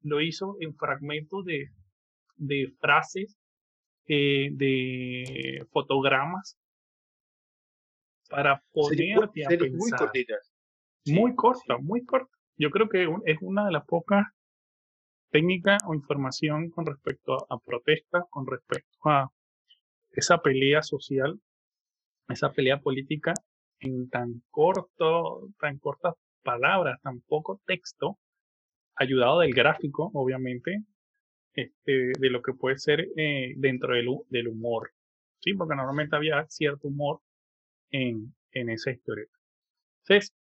lo 0.04 0.22
hizo 0.22 0.58
en 0.60 0.76
fragmentos 0.76 1.46
de, 1.46 1.70
de 2.36 2.74
frases, 2.80 3.38
eh, 4.08 4.50
de 4.54 5.66
fotogramas, 5.72 6.58
para 8.32 8.64
ponerte 8.72 9.46
a 9.46 9.50
pensar. 9.50 9.70
Muy 9.72 9.92
cortitas. 9.92 10.54
Muy 11.06 11.36
corta, 11.36 11.78
muy 11.78 12.06
corta. 12.06 12.32
Yo 12.58 12.70
creo 12.70 12.88
que 12.88 13.08
es 13.26 13.38
una 13.42 13.66
de 13.66 13.72
las 13.72 13.86
pocas 13.86 14.26
técnicas 15.32 15.82
o 15.86 15.94
información 15.94 16.70
con 16.70 16.86
respecto 16.86 17.46
a 17.50 17.58
protestas, 17.60 18.24
con 18.30 18.46
respecto 18.48 18.98
a 19.06 19.30
esa 20.12 20.40
pelea 20.40 20.82
social, 20.82 21.40
esa 22.30 22.52
pelea 22.52 22.80
política 22.80 23.34
en 23.80 24.10
tan 24.10 24.44
corto, 24.50 25.50
tan 25.60 25.78
cortas 25.80 26.16
palabras, 26.44 27.02
tan 27.02 27.22
poco 27.22 27.62
texto, 27.66 28.18
ayudado 28.96 29.40
del 29.40 29.54
gráfico, 29.54 30.12
obviamente, 30.14 30.84
este, 31.54 32.12
de 32.20 32.30
lo 32.30 32.42
que 32.42 32.54
puede 32.54 32.78
ser 32.78 33.08
eh, 33.18 33.54
dentro 33.58 33.96
del, 33.96 34.08
del, 34.30 34.48
humor, 34.48 34.92
¿sí? 35.40 35.54
Porque 35.54 35.76
normalmente 35.76 36.16
había 36.16 36.46
cierto 36.48 36.88
humor 36.88 37.22
en, 37.92 38.34
esa 38.52 38.92
historia. 38.92 39.28
Entonces, 40.04 40.34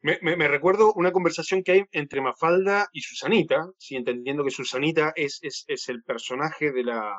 me, 0.00 0.48
recuerdo 0.48 0.92
una 0.94 1.12
conversación 1.12 1.62
que 1.62 1.72
hay 1.72 1.84
entre 1.92 2.20
Mafalda 2.20 2.88
y 2.92 3.00
Susanita, 3.00 3.68
entendiendo 3.90 4.44
que 4.44 4.50
Susanita 4.50 5.12
es, 5.16 5.40
es, 5.42 5.64
es 5.66 5.88
el 5.88 6.02
personaje 6.04 6.70
de 6.70 6.84
la, 6.84 7.16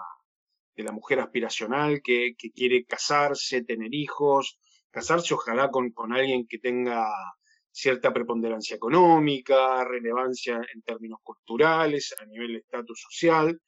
de 0.75 0.83
la 0.83 0.91
mujer 0.91 1.19
aspiracional 1.19 2.01
que, 2.01 2.35
que, 2.37 2.51
quiere 2.51 2.85
casarse, 2.85 3.63
tener 3.63 3.93
hijos, 3.93 4.57
casarse 4.91 5.33
ojalá 5.33 5.69
con, 5.69 5.91
con 5.91 6.13
alguien 6.13 6.47
que 6.47 6.59
tenga 6.59 7.11
cierta 7.71 8.13
preponderancia 8.13 8.75
económica, 8.75 9.83
relevancia 9.83 10.61
en 10.73 10.81
términos 10.81 11.19
culturales, 11.21 12.15
a 12.19 12.25
nivel 12.25 12.53
de 12.53 12.59
estatus 12.59 13.01
social, 13.01 13.61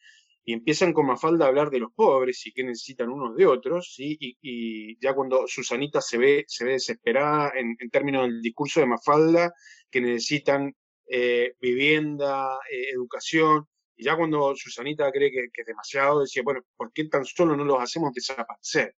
y 0.44 0.54
empiezan 0.54 0.94
con 0.94 1.06
Mafalda 1.06 1.46
a 1.46 1.48
hablar 1.50 1.70
de 1.70 1.80
los 1.80 1.92
pobres 1.94 2.46
y 2.46 2.52
qué 2.52 2.64
necesitan 2.64 3.10
unos 3.10 3.36
de 3.36 3.46
otros, 3.46 3.96
y, 3.98 4.98
ya 5.00 5.14
cuando 5.14 5.48
Susanita 5.48 6.02
se 6.02 6.18
ve, 6.18 6.46
se 6.48 6.66
ve 6.66 6.74
desesperada 6.74 7.54
en, 7.56 7.78
términos 7.90 8.24
del 8.24 8.42
discurso 8.42 8.80
de 8.80 8.88
Mafalda, 8.88 9.54
que 9.90 10.02
necesitan 10.02 10.76
eh, 11.08 11.54
vivienda, 11.60 12.58
eh, 12.72 12.90
educación, 12.94 13.68
y 13.96 14.06
ya 14.06 14.18
cuando 14.18 14.56
Susanita 14.56 15.12
cree 15.12 15.32
que, 15.32 15.50
que, 15.54 15.62
es 15.62 15.68
demasiado, 15.68 16.22
decía, 16.22 16.42
bueno, 16.44 16.62
¿por 16.76 16.92
qué 16.92 17.06
tan 17.06 17.26
solo 17.26 17.56
no 17.56 17.64
los 17.64 17.80
hacemos 17.80 18.14
desaparecer? 18.14 18.96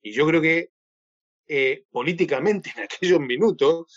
Y 0.00 0.12
yo 0.12 0.26
creo 0.26 0.40
que 0.40 0.70
eh, 1.52 1.84
políticamente 1.90 2.72
en 2.76 2.84
aquellos 2.84 3.18
minutos, 3.18 3.92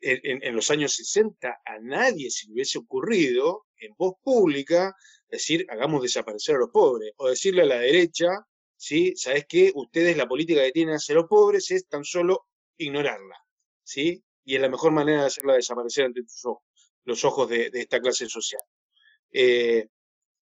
en, 0.00 0.54
los 0.54 0.70
años 0.70 0.94
60, 0.94 1.62
a 1.64 1.78
nadie 1.80 2.30
se 2.30 2.46
le 2.46 2.54
hubiese 2.54 2.78
ocurrido 2.78 3.66
en 3.82 3.94
voz 3.96 4.14
pública 4.22 4.94
decir 5.28 5.66
hagamos 5.68 6.02
desaparecer 6.02 6.56
a 6.56 6.58
los 6.58 6.70
pobres, 6.70 7.12
o 7.16 7.28
decirle 7.28 7.62
a 7.62 7.66
la 7.66 7.78
derecha, 7.78 8.26
¿sí? 8.76 9.14
¿sabes 9.16 9.46
qué? 9.48 9.72
Ustedes 9.74 10.16
la 10.16 10.28
política 10.28 10.62
que 10.62 10.72
tienen 10.72 10.94
hacia 10.96 11.14
los 11.14 11.26
pobres 11.26 11.70
es 11.70 11.88
tan 11.88 12.04
solo 12.04 12.46
ignorarla, 12.76 13.36
¿sí? 13.82 14.22
Y 14.44 14.56
es 14.56 14.60
la 14.60 14.68
mejor 14.68 14.92
manera 14.92 15.20
de 15.20 15.26
hacerla 15.26 15.54
desaparecer 15.54 16.06
ante 16.06 16.22
tus 16.22 16.44
ojos, 16.44 16.64
los 17.04 17.24
ojos 17.24 17.48
de, 17.48 17.70
esta 17.72 18.00
clase 18.00 18.28
social. 18.28 18.62
Eh, 19.30 19.88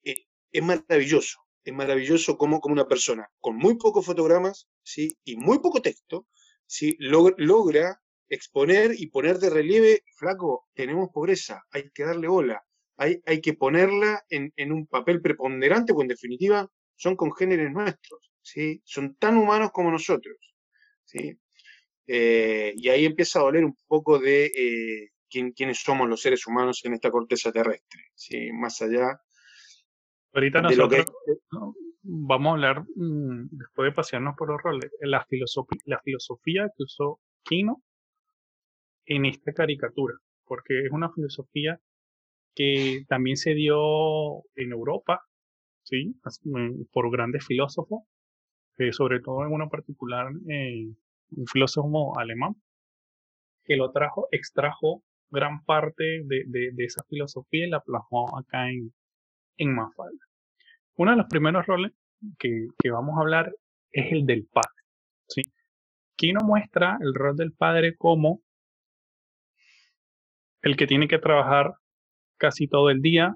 eh, 0.04 0.16
es 0.52 0.62
maravilloso, 0.62 1.38
es 1.64 1.74
maravilloso 1.74 2.36
cómo, 2.36 2.60
como 2.60 2.74
una 2.74 2.86
persona 2.86 3.28
con 3.40 3.56
muy 3.56 3.76
pocos 3.76 4.06
fotogramas 4.06 4.68
¿sí? 4.82 5.10
y 5.24 5.36
muy 5.36 5.58
poco 5.58 5.82
texto 5.82 6.26
¿sí? 6.66 6.96
logra 6.98 8.00
exponer 8.28 8.92
y 8.96 9.08
poner 9.08 9.38
de 9.38 9.50
relieve, 9.50 10.04
flaco, 10.16 10.68
tenemos 10.74 11.08
pobreza, 11.12 11.64
hay 11.70 11.90
que 11.90 12.04
darle 12.04 12.28
bola, 12.28 12.62
hay, 12.98 13.22
hay 13.24 13.40
que 13.40 13.54
ponerla 13.54 14.22
en, 14.28 14.52
en, 14.56 14.72
un 14.72 14.86
papel 14.86 15.22
preponderante, 15.22 15.92
porque 15.92 16.04
en 16.04 16.08
definitiva 16.08 16.68
son 16.96 17.16
congéneres 17.16 17.70
nuestros, 17.70 18.32
¿sí? 18.42 18.82
son 18.84 19.14
tan 19.14 19.36
humanos 19.36 19.70
como 19.72 19.90
nosotros. 19.90 20.36
¿sí? 21.04 21.38
Eh, 22.06 22.74
y 22.76 22.88
ahí 22.88 23.06
empieza 23.06 23.38
a 23.38 23.42
doler 23.42 23.64
un 23.64 23.76
poco 23.86 24.18
de 24.18 24.46
eh, 24.46 25.10
quién, 25.30 25.52
quiénes 25.52 25.80
somos 25.80 26.08
los 26.08 26.20
seres 26.20 26.46
humanos 26.46 26.80
en 26.84 26.94
esta 26.94 27.10
corteza 27.10 27.52
terrestre, 27.52 28.10
¿sí? 28.14 28.50
más 28.52 28.82
allá 28.82 29.20
Ahorita 30.32 30.60
nosotros 30.60 31.06
vamos 32.02 32.48
a 32.48 32.52
hablar, 32.52 32.84
mm, 32.94 33.48
después 33.50 33.90
de 33.90 33.94
pasearnos 33.94 34.36
por 34.36 34.50
los 34.50 34.62
roles, 34.62 34.90
la 35.00 35.24
filosofía, 35.24 35.80
la 35.84 36.00
filosofía 36.00 36.70
que 36.76 36.84
usó 36.84 37.20
Kino 37.42 37.82
en 39.06 39.24
esta 39.24 39.52
caricatura, 39.52 40.14
porque 40.44 40.84
es 40.84 40.90
una 40.90 41.10
filosofía 41.10 41.80
que 42.54 43.04
también 43.08 43.36
se 43.36 43.54
dio 43.54 44.42
en 44.56 44.72
Europa, 44.72 45.22
¿sí? 45.84 46.14
Mm, 46.44 46.84
por 46.92 47.10
grandes 47.10 47.46
filósofos, 47.46 48.02
sobre 48.92 49.20
todo 49.20 49.44
en 49.44 49.52
uno 49.52 49.68
particular, 49.68 50.28
eh, 50.48 50.88
un 51.30 51.46
filósofo 51.46 52.18
alemán, 52.18 52.54
que 53.64 53.76
lo 53.76 53.90
trajo, 53.92 54.28
extrajo 54.30 55.02
gran 55.30 55.64
parte 55.64 56.22
de, 56.24 56.44
de 56.46 56.84
esa 56.84 57.04
filosofía 57.08 57.66
y 57.66 57.70
la 57.70 57.80
plasmó 57.80 58.38
acá 58.38 58.70
en, 58.70 58.92
en 59.58 59.74
Mafalda. 59.74 60.24
Uno 60.96 61.10
de 61.10 61.16
los 61.18 61.26
primeros 61.26 61.66
roles 61.66 61.92
que, 62.38 62.68
vamos 62.90 63.16
a 63.16 63.20
hablar 63.20 63.54
es 63.90 64.12
el 64.12 64.26
del 64.26 64.46
padre. 64.46 64.82
¿sí? 65.28 65.42
Kino 66.16 66.40
muestra 66.42 66.98
el 67.00 67.14
rol 67.14 67.36
del 67.36 67.52
padre 67.52 67.96
como 67.96 68.40
el 70.62 70.76
que 70.76 70.86
tiene 70.86 71.06
que 71.06 71.18
trabajar 71.18 71.74
casi 72.38 72.68
todo 72.68 72.90
el 72.90 73.02
día, 73.02 73.34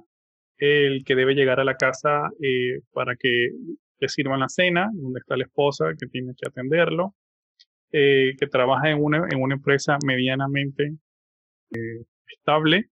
el 0.58 1.04
que 1.04 1.16
debe 1.16 1.34
llegar 1.34 1.60
a 1.60 1.64
la 1.64 1.76
casa 1.76 2.30
eh, 2.40 2.80
para 2.92 3.16
que 3.16 3.50
le 3.98 4.08
sirvan 4.08 4.40
la 4.40 4.48
cena, 4.48 4.88
donde 4.94 5.20
está 5.20 5.36
la 5.36 5.44
esposa 5.44 5.86
que 5.98 6.06
tiene 6.06 6.34
que 6.36 6.48
atenderlo, 6.48 7.14
eh, 7.90 8.34
que 8.38 8.46
trabaja 8.46 8.90
en 8.90 9.02
una, 9.02 9.26
en 9.30 9.42
una 9.42 9.56
empresa 9.56 9.98
medianamente 10.06 10.94
eh, 11.74 12.04
estable, 12.28 12.90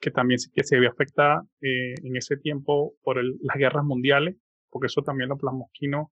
que 0.00 0.10
también 0.10 0.38
que 0.54 0.64
se 0.64 0.80
ve 0.80 0.88
afectada 0.88 1.42
en 1.60 2.16
ese 2.16 2.36
tiempo 2.36 2.94
por 3.02 3.22
las 3.22 3.56
guerras 3.56 3.84
mundiales, 3.84 4.36
porque 4.68 4.86
eso 4.86 5.02
también 5.02 5.28
lo 5.28 5.36
plasmó 5.36 5.70
Quino 5.72 6.10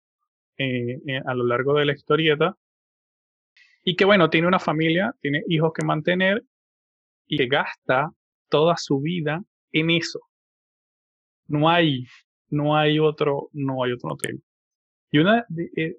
a 0.59 1.35
lo 1.35 1.47
largo 1.47 1.73
de 1.73 1.87
la 1.87 1.95
historieta. 1.95 2.55
Y 3.85 3.97
que 3.97 4.05
bueno, 4.05 4.29
tiene 4.29 4.47
una 4.47 4.59
familia, 4.59 5.15
tiene 5.23 5.43
hijos 5.49 5.73
que 5.73 5.87
mantener 5.87 6.45
y 7.27 7.39
que 7.39 7.47
gasta 7.47 8.13
toda 8.49 8.77
su 8.77 9.01
vida 9.01 9.43
en 9.73 9.91
eso. 9.91 10.21
No 11.47 11.69
hay, 11.69 12.05
no 12.51 12.77
hay 12.77 12.99
otro, 12.99 13.49
no 13.53 13.85
hay 13.85 13.93
otro 13.93 14.17
tema. 14.17 14.41
Y, 15.11 15.19
una, 15.19 15.47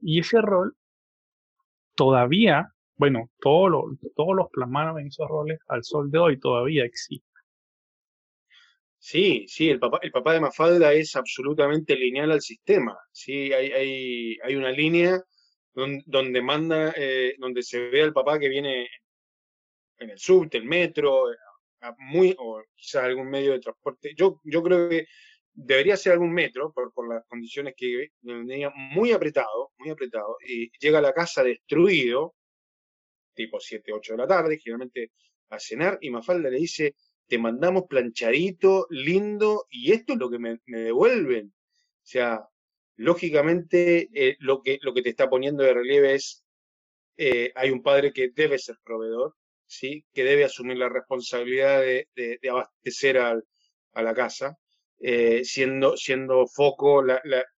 y 0.02 0.20
ese 0.20 0.42
rol 0.42 0.76
todavía, 1.96 2.68
bueno, 2.96 3.30
todos 3.40 3.72
los, 3.72 3.84
todos 4.16 4.36
los 4.36 4.48
plasmaron 4.52 5.00
en 5.00 5.08
esos 5.08 5.28
roles 5.28 5.60
al 5.68 5.84
sol 5.84 6.12
de 6.12 6.20
hoy 6.20 6.40
todavía 6.40 6.86
existe. 6.86 7.26
Sí, 9.02 9.46
sí, 9.48 9.70
el 9.70 9.80
papá, 9.80 10.00
el 10.02 10.12
papá 10.12 10.34
de 10.34 10.42
Mafalda 10.42 10.92
es 10.92 11.16
absolutamente 11.16 11.96
lineal 11.96 12.32
al 12.32 12.42
sistema. 12.42 12.98
Sí, 13.12 13.54
hay, 13.54 13.72
hay, 13.72 14.38
hay 14.44 14.56
una 14.56 14.72
línea 14.72 15.24
donde, 15.74 16.42
manda, 16.42 16.94
eh, 16.96 17.36
donde 17.38 17.64
se 17.64 17.80
ve 17.90 18.04
al 18.04 18.14
papá 18.14 18.38
que 18.38 18.50
viene 18.50 18.88
en 19.98 20.10
el 20.10 20.20
subte, 20.20 20.58
el 20.58 20.66
metro, 20.66 21.32
eh, 21.32 21.36
muy, 21.98 22.36
o 22.38 22.62
quizás 22.76 23.04
algún 23.04 23.30
medio 23.30 23.54
de 23.54 23.60
transporte. 23.60 24.14
Yo, 24.16 24.42
yo 24.44 24.64
creo 24.64 24.90
que 24.90 25.08
debería 25.54 25.98
ser 25.98 26.14
algún 26.14 26.34
metro, 26.34 26.72
por, 26.74 26.94
por 26.94 27.14
las 27.14 27.26
condiciones 27.28 27.74
que 27.76 28.10
venía 28.22 28.72
muy 28.76 29.12
apretado, 29.12 29.72
muy 29.78 29.90
apretado, 29.90 30.38
y 30.48 30.70
llega 30.80 31.00
a 31.00 31.02
la 31.02 31.14
casa 31.14 31.44
destruido, 31.44 32.36
tipo 33.34 33.60
7, 33.60 33.92
8 33.92 34.14
de 34.14 34.18
la 34.18 34.28
tarde, 34.28 34.60
generalmente 34.60 35.12
a 35.50 35.60
cenar, 35.60 35.98
y 36.02 36.10
Mafalda 36.10 36.50
le 36.50 36.58
dice, 36.58 36.96
te 37.28 37.38
mandamos 37.38 37.84
planchadito, 37.88 38.88
lindo, 38.90 39.66
y 39.70 39.92
esto 39.92 40.14
es 40.14 40.20
lo 40.20 40.30
que 40.30 40.40
me, 40.40 40.60
devuelven. 40.66 41.48
O 41.48 42.06
sea, 42.06 42.48
lógicamente 42.96 44.10
eh, 44.14 44.36
lo, 44.40 44.62
que, 44.62 44.80
lo 44.82 44.94
que 44.94 45.02
te 45.02 45.10
está 45.10 45.30
poniendo 45.30 45.64
de 45.64 45.74
relieve 45.74 46.16
es, 46.16 46.44
eh, 47.18 47.52
hay 47.56 47.70
un 47.72 47.84
padre 47.84 48.14
que 48.14 48.30
debe 48.34 48.58
ser 48.58 48.78
proveedor, 48.84 49.36
¿sí? 49.70 50.04
que 50.14 50.24
debe 50.24 50.44
asumir 50.44 50.78
la 50.78 50.90
responsabilidad 50.90 51.80
de, 51.82 52.40
abastecer 52.50 53.20
a 53.20 53.42
la 54.02 54.14
casa, 54.14 54.58
eh, 55.00 55.46
siendo, 55.46 55.96
siendo 55.96 56.46
foco 56.48 57.06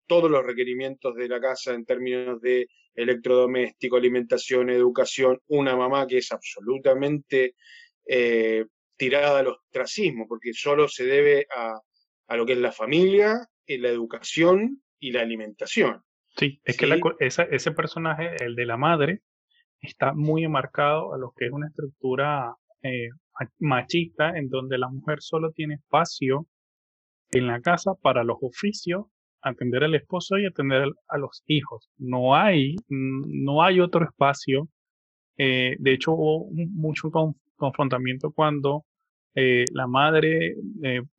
todos 0.06 0.30
los 0.30 0.46
requerimientos 0.46 1.16
de 1.16 1.28
la 1.28 1.40
casa 1.40 1.74
en 1.74 1.86
términos 1.86 2.40
de 2.42 2.68
electrodoméstico, 2.94 3.96
alimentación, 3.96 4.70
educación, 4.70 5.40
una 5.48 5.76
mamá 5.76 6.06
que 6.06 6.18
es 6.18 6.32
absolutamente 6.32 7.56
eh, 8.06 8.66
tirada 8.98 9.40
al 9.40 9.48
ostracismo, 9.48 10.28
porque 10.28 10.54
solo 10.54 10.88
se 10.88 11.06
debe 11.06 11.48
a, 11.56 12.36
lo 12.36 12.46
que 12.46 12.54
es 12.54 12.60
la 12.60 12.72
familia, 12.72 13.48
eh, 13.66 13.80
la 13.80 13.90
educación 13.90 14.84
y 15.00 15.12
la 15.12 15.22
alimentación. 15.22 16.04
Sí, 16.38 16.62
es 16.64 16.78
que 16.78 17.02
ese 17.20 17.72
personaje, 17.72 18.36
el 18.44 18.56
de 18.56 18.66
la 18.66 18.78
madre, 18.78 19.22
está 19.82 20.14
muy 20.14 20.44
enmarcado 20.44 21.14
a 21.14 21.18
lo 21.18 21.34
que 21.36 21.46
es 21.46 21.52
una 21.52 21.68
estructura 21.68 22.56
eh, 22.84 23.10
machista 23.60 24.38
en 24.38 24.50
donde 24.50 24.78
la 24.78 24.90
mujer 24.90 25.22
solo 25.22 25.52
tiene 25.52 25.76
espacio 25.76 26.46
en 27.32 27.48
la 27.48 27.62
casa 27.62 27.94
para 28.02 28.24
los 28.24 28.38
oficios, 28.42 29.06
atender 29.42 29.84
al 29.84 29.96
esposo 29.96 30.38
y 30.38 30.46
atender 30.46 30.88
a 31.08 31.18
los 31.18 31.44
hijos. 31.48 31.90
No 31.98 32.36
hay, 32.36 32.76
no 32.90 33.64
hay 33.64 33.80
otro 33.80 34.06
espacio. 34.06 34.68
Eh, 35.38 35.76
de 35.80 35.94
hecho, 35.94 36.12
hubo 36.12 36.50
mucho 36.52 37.10
confrontamiento 37.56 38.32
cuando 38.32 38.86
eh, 39.34 39.66
la 39.74 39.88
madre 39.88 40.56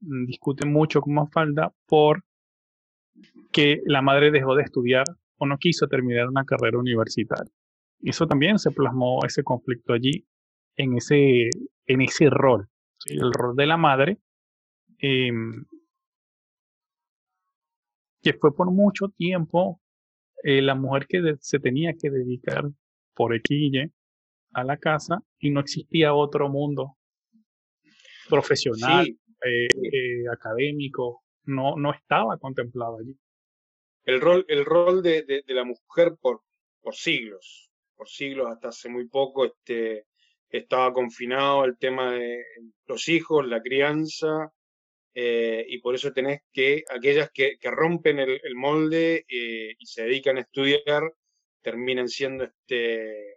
discute 0.01 0.66
mucho 0.66 1.01
con 1.01 1.14
Mafalda 1.14 1.72
por 1.87 2.22
que 3.51 3.81
la 3.87 4.03
madre 4.03 4.31
dejó 4.31 4.55
de 4.55 4.64
estudiar 4.64 5.05
o 5.38 5.46
no 5.46 5.59
quiso 5.59 5.88
terminar 5.88 6.29
una 6.29 6.44
carrera 6.44 6.79
universitaria. 6.79 7.51
Eso 8.02 8.26
también 8.26 8.58
se 8.58 8.70
plasmó 8.70 9.24
ese 9.24 9.42
conflicto 9.42 9.92
allí 9.92 10.26
en 10.76 10.96
ese, 10.96 11.50
en 11.86 12.02
ese 12.02 12.28
rol, 12.30 12.68
el 13.06 13.32
rol 13.32 13.54
de 13.54 13.66
la 13.66 13.76
madre, 13.76 14.18
em, 14.98 15.64
que 18.22 18.32
fue 18.34 18.54
por 18.54 18.70
mucho 18.70 19.08
tiempo 19.08 19.80
eh, 20.42 20.62
la 20.62 20.74
mujer 20.74 21.06
que 21.06 21.36
se 21.40 21.58
tenía 21.58 21.94
que 21.94 22.10
dedicar 22.10 22.64
por 23.14 23.34
equille 23.34 23.92
a 24.52 24.64
la 24.64 24.76
casa 24.76 25.22
y 25.38 25.50
no 25.50 25.60
existía 25.60 26.14
otro 26.14 26.48
mundo 26.48 26.96
profesional, 28.28 29.06
eh, 29.06 29.66
eh, 29.66 30.28
académico, 30.32 31.22
no, 31.44 31.76
no 31.76 31.92
estaba 31.92 32.38
contemplado 32.38 32.98
allí. 32.98 33.16
El 34.04 34.20
rol, 34.20 34.44
el 34.48 34.64
rol 34.64 35.02
de, 35.02 35.22
de, 35.22 35.54
la 35.54 35.64
mujer 35.64 36.16
por, 36.20 36.42
por 36.80 36.94
siglos, 36.94 37.71
por 38.02 38.08
siglos 38.08 38.48
hasta 38.50 38.68
hace 38.68 38.88
muy 38.88 39.06
poco, 39.06 39.44
este, 39.44 40.06
estaba 40.48 40.92
confinado 40.92 41.62
al 41.62 41.78
tema 41.78 42.12
de 42.12 42.44
los 42.86 43.08
hijos, 43.08 43.46
la 43.46 43.62
crianza, 43.62 44.52
eh, 45.14 45.64
y 45.68 45.78
por 45.78 45.94
eso 45.94 46.12
tenés 46.12 46.40
que, 46.52 46.82
aquellas 46.90 47.30
que, 47.32 47.56
rompen 47.62 48.18
el, 48.18 48.40
el 48.42 48.56
molde 48.56 49.24
eh, 49.28 49.76
y 49.78 49.86
se 49.86 50.02
dedican 50.02 50.36
a 50.36 50.40
estudiar, 50.40 51.14
terminan 51.60 52.08
siendo 52.08 52.42
este, 52.42 53.36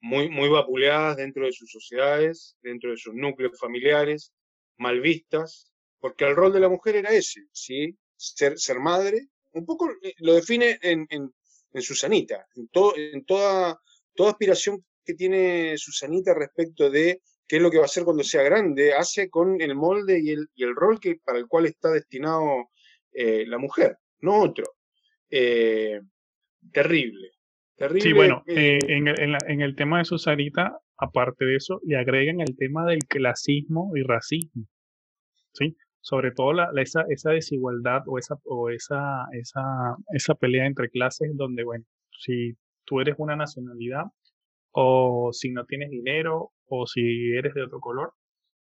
muy, 0.00 0.28
muy 0.28 0.48
vapuleadas 0.48 1.16
dentro 1.16 1.44
de 1.44 1.52
sus 1.52 1.68
sociedades, 1.68 2.56
dentro 2.62 2.92
de 2.92 2.96
sus 2.96 3.12
núcleos 3.12 3.58
familiares, 3.58 4.32
mal 4.76 5.00
vistas, 5.00 5.72
porque 5.98 6.26
el 6.26 6.36
rol 6.36 6.52
de 6.52 6.60
la 6.60 6.68
mujer 6.68 6.94
era 6.94 7.10
ese, 7.10 7.40
¿sí? 7.50 7.98
Ser, 8.14 8.56
ser 8.56 8.78
madre, 8.78 9.30
un 9.50 9.66
poco 9.66 9.90
eh, 10.00 10.14
lo 10.18 10.34
define 10.34 10.78
en, 10.80 11.08
en, 11.10 11.34
en 11.74 11.82
Susanita, 11.82 12.46
en, 12.56 12.68
todo, 12.68 12.94
en 12.96 13.24
toda, 13.24 13.78
toda 14.14 14.30
aspiración 14.30 14.84
que 15.04 15.14
tiene 15.14 15.76
Susanita 15.76 16.32
respecto 16.32 16.88
de 16.88 17.20
qué 17.46 17.56
es 17.56 17.62
lo 17.62 17.70
que 17.70 17.78
va 17.78 17.84
a 17.84 17.86
hacer 17.86 18.04
cuando 18.04 18.22
sea 18.22 18.42
grande, 18.42 18.94
hace 18.94 19.28
con 19.28 19.60
el 19.60 19.74
molde 19.74 20.20
y 20.22 20.30
el, 20.30 20.48
y 20.54 20.64
el 20.64 20.74
rol 20.74 20.98
que, 20.98 21.16
para 21.22 21.38
el 21.38 21.46
cual 21.46 21.66
está 21.66 21.90
destinado 21.90 22.70
eh, 23.12 23.44
la 23.46 23.58
mujer, 23.58 23.98
no 24.20 24.42
otro. 24.42 24.64
Eh, 25.28 26.00
terrible, 26.72 27.32
terrible. 27.76 28.02
Sí, 28.02 28.12
bueno, 28.12 28.42
en, 28.46 29.08
el, 29.08 29.36
en, 29.46 29.60
el 29.60 29.76
tema 29.76 29.98
de 29.98 30.04
Susanita, 30.04 30.78
aparte 30.96 31.44
de 31.44 31.56
eso, 31.56 31.80
le 31.84 31.96
agregan 31.96 32.40
el 32.40 32.56
tema 32.56 32.86
del 32.86 33.00
clasismo 33.00 33.92
y 33.96 34.02
racismo. 34.02 34.66
¿sí? 35.52 35.76
Sobre 36.04 36.32
todo 36.32 36.52
la, 36.52 36.68
esa, 36.76 37.02
esa 37.08 37.30
desigualdad 37.30 38.02
o, 38.06 38.18
esa, 38.18 38.36
o 38.44 38.68
esa, 38.68 39.24
esa, 39.32 39.96
esa 40.12 40.34
pelea 40.34 40.66
entre 40.66 40.90
clases 40.90 41.30
donde, 41.34 41.64
bueno, 41.64 41.86
si 42.18 42.52
tú 42.84 43.00
eres 43.00 43.14
una 43.16 43.36
nacionalidad 43.36 44.04
o 44.72 45.30
si 45.32 45.50
no 45.50 45.64
tienes 45.64 45.88
dinero 45.88 46.50
o 46.66 46.86
si 46.86 47.32
eres 47.32 47.54
de 47.54 47.62
otro 47.62 47.80
color. 47.80 48.12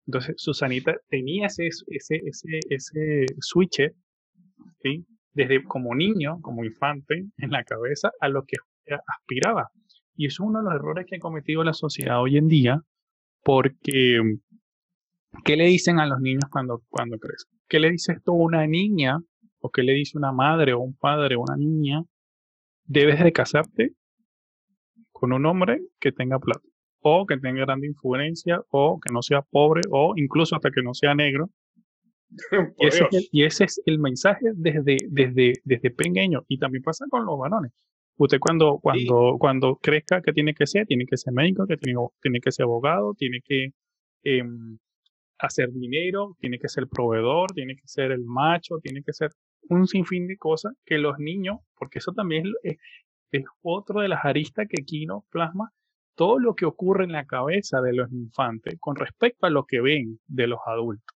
Entonces, 0.08 0.34
Susanita 0.38 0.95
tenía 1.10 1.45
ese, 1.45 1.67
ese, 1.67 2.21
ese, 2.26 2.60
ese 2.69 3.26
switch, 3.39 3.82
¿sí? 4.82 5.06
desde 5.34 5.63
como 5.63 5.93
niño, 5.93 6.39
como 6.41 6.65
infante, 6.65 7.28
en 7.38 7.52
la 7.52 7.63
cabeza 7.63 8.10
a 8.19 8.30
lo 8.30 8.45
que 8.45 8.58
aspiraba. 9.19 9.69
Y 10.15 10.26
eso 10.26 10.43
es 10.43 10.50
uno 10.50 10.60
de 10.60 10.65
los 10.65 10.73
errores 10.73 11.06
que 11.08 11.17
ha 11.17 11.19
cometido 11.19 11.63
la 11.63 11.73
sociedad 11.73 12.19
hoy 12.19 12.38
en 12.38 12.47
día, 12.47 12.82
porque 13.43 14.19
¿qué 15.43 15.55
le 15.55 15.65
dicen 15.65 15.99
a 15.99 16.05
los 16.05 16.19
niños 16.19 16.43
cuando, 16.51 16.83
cuando 16.89 17.17
crecen? 17.17 17.51
¿Qué 17.67 17.79
le 17.79 17.91
dice 17.91 18.13
esto 18.13 18.31
a 18.31 18.35
una 18.35 18.65
niña? 18.67 19.19
¿O 19.59 19.69
qué 19.69 19.83
le 19.83 19.93
dice 19.93 20.17
una 20.17 20.31
madre 20.31 20.73
o 20.73 20.79
un 20.79 20.95
padre 20.95 21.35
o 21.35 21.41
una 21.41 21.57
niña? 21.57 22.03
Debes 22.85 23.23
de 23.23 23.31
casarte 23.33 23.93
con 25.11 25.33
un 25.33 25.45
hombre 25.45 25.81
que 25.99 26.11
tenga 26.11 26.39
plata, 26.39 26.61
o 27.01 27.25
que 27.25 27.37
tenga 27.37 27.65
gran 27.65 27.83
influencia, 27.83 28.61
o 28.69 28.99
que 28.99 29.11
no 29.11 29.21
sea 29.21 29.41
pobre, 29.41 29.81
o 29.89 30.13
incluso 30.15 30.55
hasta 30.55 30.69
que 30.71 30.83
no 30.83 30.93
sea 30.93 31.15
negro. 31.15 31.49
y, 32.77 32.87
ese 32.87 33.03
es 33.03 33.13
el, 33.13 33.29
y, 33.31 33.43
ese 33.43 33.63
es 33.65 33.81
el, 33.85 33.99
mensaje 33.99 34.47
desde, 34.55 34.97
desde, 35.09 35.53
desde 35.63 35.91
pequeño. 35.91 36.43
Y 36.47 36.59
también 36.59 36.83
pasa 36.83 37.05
con 37.09 37.25
los 37.25 37.37
varones. 37.37 37.71
Usted 38.17 38.39
cuando, 38.39 38.79
cuando, 38.79 39.37
cuando 39.39 39.75
crezca, 39.75 40.21
¿qué 40.21 40.33
tiene 40.33 40.53
que 40.53 40.65
ser? 40.65 40.87
Tiene 40.87 41.05
que 41.05 41.17
ser 41.17 41.33
médico, 41.33 41.67
que 41.67 41.77
tiene, 41.77 41.99
tiene 42.21 42.39
que 42.39 42.51
ser 42.51 42.63
abogado, 42.63 43.13
tiene 43.13 43.41
que 43.43 43.69
em, 44.23 44.77
hacer 45.39 45.71
dinero, 45.71 46.36
tiene 46.39 46.60
que 46.60 46.69
ser 46.69 46.88
proveedor, 46.88 47.52
tiene 47.52 47.76
que 47.76 47.88
ser 47.88 48.12
el 48.12 48.26
macho, 48.26 48.80
tiene 48.82 49.04
que 49.04 49.13
ser 49.13 49.32
un 49.69 49.88
sinfín 49.88 50.28
de 50.28 50.38
cosas 50.38 50.73
que 50.86 50.97
los 50.97 51.17
niños, 51.19 51.58
porque 51.76 52.00
eso 52.00 52.13
también 52.13 52.45
es, 52.63 52.78
es, 53.32 53.45
otro 53.62 54.02
de 54.02 54.08
las 54.08 54.23
aristas 54.26 54.67
que 54.69 54.84
Kino 54.84 55.26
plasma, 55.30 55.71
todo 56.15 56.39
lo 56.39 56.56
que 56.56 56.65
ocurre 56.65 57.04
en 57.04 57.12
la 57.12 57.26
cabeza 57.26 57.82
de 57.82 57.93
los 57.93 58.12
infantes 58.12 58.76
con 58.80 58.95
respecto 58.95 59.45
a 59.45 59.50
lo 59.52 59.65
que 59.65 59.82
ven 59.82 60.19
de 60.26 60.47
los 60.47 60.60
adultos. 60.65 61.15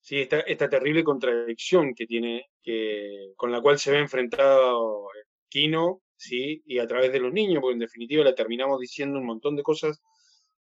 Sí, 0.00 0.20
esta, 0.20 0.40
esta 0.40 0.68
terrible 0.68 1.04
contradicción 1.04 1.94
que 1.94 2.06
tiene, 2.06 2.46
que, 2.62 3.32
con 3.36 3.52
la 3.52 3.60
cual 3.60 3.78
se 3.78 3.90
ve 3.90 3.98
enfrentado 3.98 5.06
Kino, 5.48 6.00
¿sí? 6.16 6.62
y 6.66 6.78
a 6.78 6.86
través 6.86 7.12
de 7.12 7.20
los 7.20 7.32
niños, 7.32 7.60
porque 7.60 7.74
en 7.74 7.80
definitiva 7.80 8.24
le 8.24 8.32
terminamos 8.34 8.80
diciendo 8.80 9.18
un 9.18 9.26
montón 9.26 9.56
de 9.56 9.62
cosas, 9.62 10.00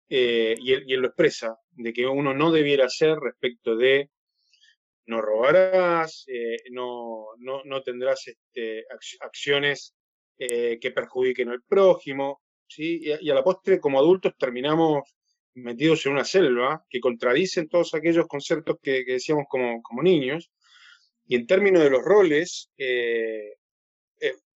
eh, 0.08 0.54
y, 0.58 0.72
él, 0.72 1.00
lo 1.00 1.08
expresa, 1.08 1.56
de 1.70 1.92
que 1.92 2.06
uno 2.06 2.34
no 2.34 2.50
debiera 2.52 2.86
hacer 2.86 3.16
respecto 3.18 3.76
de 3.76 4.10
no 5.06 5.20
robarás, 5.20 6.24
eh, 6.28 6.56
no, 6.70 7.26
no, 7.38 7.62
no, 7.64 7.82
tendrás 7.82 8.28
este, 8.28 8.84
acciones 9.20 9.94
eh, 10.38 10.78
que 10.80 10.90
perjudiquen 10.90 11.48
al 11.48 11.62
prójimo, 11.62 12.42
¿sí? 12.68 13.00
y, 13.02 13.30
a 13.30 13.34
la 13.34 13.42
postre 13.42 13.80
como 13.80 13.98
adultos 13.98 14.34
terminamos 14.38 15.02
metidos 15.54 16.06
en 16.06 16.12
una 16.12 16.24
selva 16.24 16.84
que 16.88 17.00
contradicen 17.00 17.68
todos 17.68 17.94
aquellos 17.94 18.26
conceptos 18.26 18.76
que, 18.82 19.04
decíamos 19.04 19.44
como, 19.48 19.82
como, 19.82 20.02
niños, 20.02 20.50
y 21.26 21.36
en 21.36 21.46
términos 21.46 21.82
de 21.82 21.90
los 21.90 22.02
roles, 22.02 22.70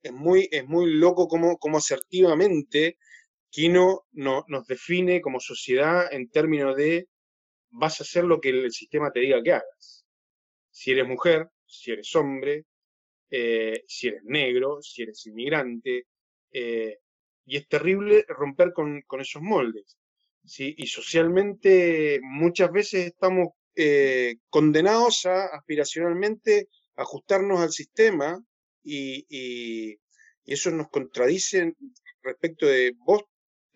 es 0.06 0.12
muy, 0.12 0.48
es 0.50 0.66
muy 0.66 0.92
loco 0.92 1.28
cómo, 1.28 1.58
cómo 1.58 1.78
asertivamente 1.78 2.98
Kino 3.50 4.06
no, 4.12 4.44
nos 4.48 4.66
define 4.66 5.20
como 5.20 5.40
sociedad 5.40 6.12
en 6.12 6.30
términos 6.30 6.76
de 6.76 7.08
vas 7.70 8.00
a 8.00 8.04
hacer 8.04 8.24
lo 8.24 8.40
que 8.40 8.50
el 8.50 8.72
sistema 8.72 9.10
te 9.10 9.20
diga 9.20 9.42
que 9.42 9.52
hagas. 9.52 10.04
Si 10.70 10.90
eres 10.92 11.06
mujer, 11.06 11.48
si 11.64 11.92
eres 11.92 12.14
hombre, 12.14 12.64
eh, 13.30 13.82
si 13.86 14.08
eres 14.08 14.22
negro, 14.24 14.80
si 14.82 15.02
eres 15.02 15.24
inmigrante. 15.26 16.06
Eh, 16.50 16.98
y 17.44 17.56
es 17.56 17.68
terrible 17.68 18.24
romper 18.28 18.72
con, 18.72 19.02
esos 19.20 19.42
moldes. 19.42 19.96
¿sí? 20.44 20.74
Y 20.78 20.86
socialmente 20.86 22.20
muchas 22.22 22.70
veces 22.72 23.06
estamos 23.06 23.48
eh, 23.74 24.36
condenados 24.48 25.26
a 25.26 25.46
aspiracionalmente 25.46 26.68
ajustarnos 26.96 27.60
al 27.60 27.70
sistema 27.70 28.42
y, 28.82 29.98
eso 30.44 30.70
nos 30.70 30.88
contradice 30.90 31.74
respecto 32.22 32.66
de 32.66 32.92
vos 32.98 33.24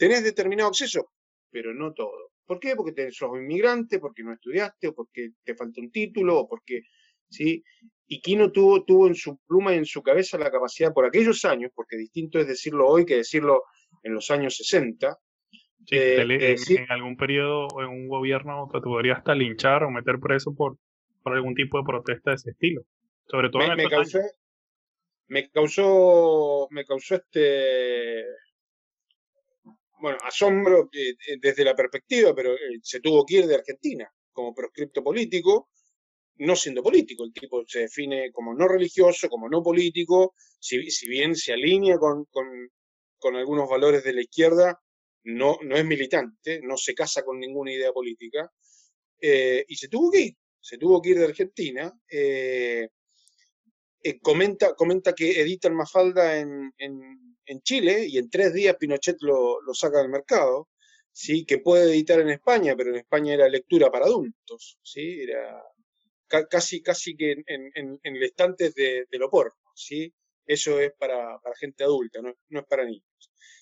tenés 0.01 0.25
determinado 0.25 0.71
acceso, 0.71 1.13
pero 1.51 1.75
no 1.75 1.93
todo. 1.93 2.31
¿Por 2.47 2.59
qué? 2.59 2.75
Porque 2.75 3.13
sos 3.13 3.37
inmigrante, 3.37 3.99
porque 3.99 4.23
no 4.23 4.33
estudiaste, 4.33 4.89
o 4.89 4.95
porque 4.95 5.33
te 5.45 5.55
falta 5.55 5.79
un 5.83 5.93
título, 5.93 6.39
o 6.39 6.49
porque, 6.49 6.85
¿sí? 7.29 7.63
Y 8.07 8.23
Kino 8.23 8.51
tuvo, 8.51 8.83
tuvo 8.85 9.07
en 9.09 9.15
su 9.15 9.39
pluma 9.47 9.75
y 9.75 9.77
en 9.77 9.85
su 9.85 10.03
cabeza 10.03 10.39
la 10.39 10.51
capacidad 10.51 10.95
por 10.95 11.05
aquellos 11.05 11.45
años, 11.45 11.71
porque 11.75 11.99
distinto 11.99 12.39
es 12.39 12.49
decirlo 12.49 12.89
hoy 12.89 13.05
que 13.05 13.17
decirlo 13.17 13.65
en 14.03 14.15
los 14.15 14.31
años 14.31 14.57
60, 14.57 15.19
Eh, 15.91 16.27
eh, 16.29 16.57
en, 16.69 16.91
algún 16.91 17.17
periodo 17.17 17.67
o 17.69 17.83
en 17.83 17.89
un 17.89 18.09
gobierno 18.09 18.69
te 18.73 18.81
podría 18.81 19.15
hasta 19.15 19.35
linchar 19.35 19.85
o 19.85 19.91
meter 19.91 20.19
preso 20.19 20.55
por, 20.55 20.79
por 21.23 21.35
algún 21.35 21.55
tipo 21.55 21.79
de 21.79 21.85
protesta 21.85 22.31
de 22.31 22.37
ese 22.37 22.51
estilo. 22.51 22.83
Sobre 23.27 23.51
todo 23.51 23.67
me, 23.69 23.77
me 23.77 23.89
causó, 23.89 24.19
me 25.29 25.51
causó, 25.51 26.69
me 26.71 26.85
causó 26.85 27.15
este 27.17 28.25
bueno, 30.01 30.19
asombro 30.23 30.89
desde 31.41 31.65
la 31.65 31.75
perspectiva, 31.75 32.35
pero 32.35 32.55
se 32.83 33.01
tuvo 33.01 33.25
que 33.25 33.37
ir 33.37 33.47
de 33.47 33.57
Argentina 33.57 34.11
como 34.33 34.55
proscripto 34.55 35.03
político, 35.03 35.71
no 36.37 36.57
siendo 36.57 36.83
político. 36.83 37.25
El 37.25 37.33
tipo 37.33 37.63
se 37.67 37.81
define 37.81 38.33
como 38.33 38.55
no 38.55 38.67
religioso, 38.67 39.29
como 39.29 39.49
no 39.49 39.63
político, 39.63 40.35
si, 40.59 40.79
bien 41.09 41.35
se 41.35 41.53
alinea 41.53 41.99
con, 41.99 42.27
con, 43.19 43.37
algunos 43.37 43.69
valores 43.69 44.03
de 44.05 44.15
la 44.15 44.23
izquierda, 44.23 44.81
no, 45.25 45.59
no 45.63 45.77
es 45.77 45.85
militante, 45.85 46.61
no 46.63 46.77
se 46.77 46.95
casa 46.95 47.23
con 47.23 47.39
ninguna 47.39 47.73
idea 47.73 47.93
política, 47.93 48.51
eh, 49.21 49.65
y 49.69 49.77
se 49.77 49.89
tuvo 49.89 50.11
que 50.11 50.21
ir, 50.21 50.35
se 50.59 50.79
tuvo 50.79 51.01
que 51.03 51.11
ir 51.11 51.19
de 51.19 51.27
Argentina. 51.27 51.93
Eh, 52.11 52.89
eh, 54.03 54.19
comenta, 54.21 54.75
comenta 54.75 55.15
que 55.15 55.41
editan 55.41 55.75
Mafalda 55.75 56.39
en, 56.39 56.73
en, 56.79 57.63
Chile 57.63 58.07
y 58.07 58.17
en 58.19 58.31
tres 58.31 58.55
días 58.55 58.77
Pinochet 58.79 59.17
lo, 59.23 59.61
lo 59.61 59.75
saca 59.75 59.99
del 59.99 60.09
mercado. 60.09 60.69
¿sí? 61.13 61.45
que 61.45 61.59
puede 61.59 61.91
editar 61.91 62.21
en 62.21 62.31
España, 62.31 62.75
pero 62.77 62.91
en 62.91 62.97
España 62.97 63.35
era 63.35 63.49
lectura 63.49 63.91
para 63.91 64.07
adultos, 64.07 64.79
¿sí? 64.83 65.23
era 65.23 65.63
casi, 66.49 66.81
casi 66.83 67.17
que 67.17 67.33
en, 67.33 67.45
en, 67.75 68.01
en 68.03 68.17
el 68.17 68.23
estante 68.23 68.71
de, 68.71 69.07
de, 69.11 69.19
lo 69.19 69.29
porno, 69.29 69.73
¿sí? 69.75 70.13
eso 70.47 70.81
es 70.81 70.93
para, 70.99 71.39
para 71.41 71.57
gente 71.57 71.85
adulta, 71.85 72.23
no, 72.23 72.33
no, 72.49 72.61
es 72.61 72.67
para 72.67 72.85
niños. 72.85 73.05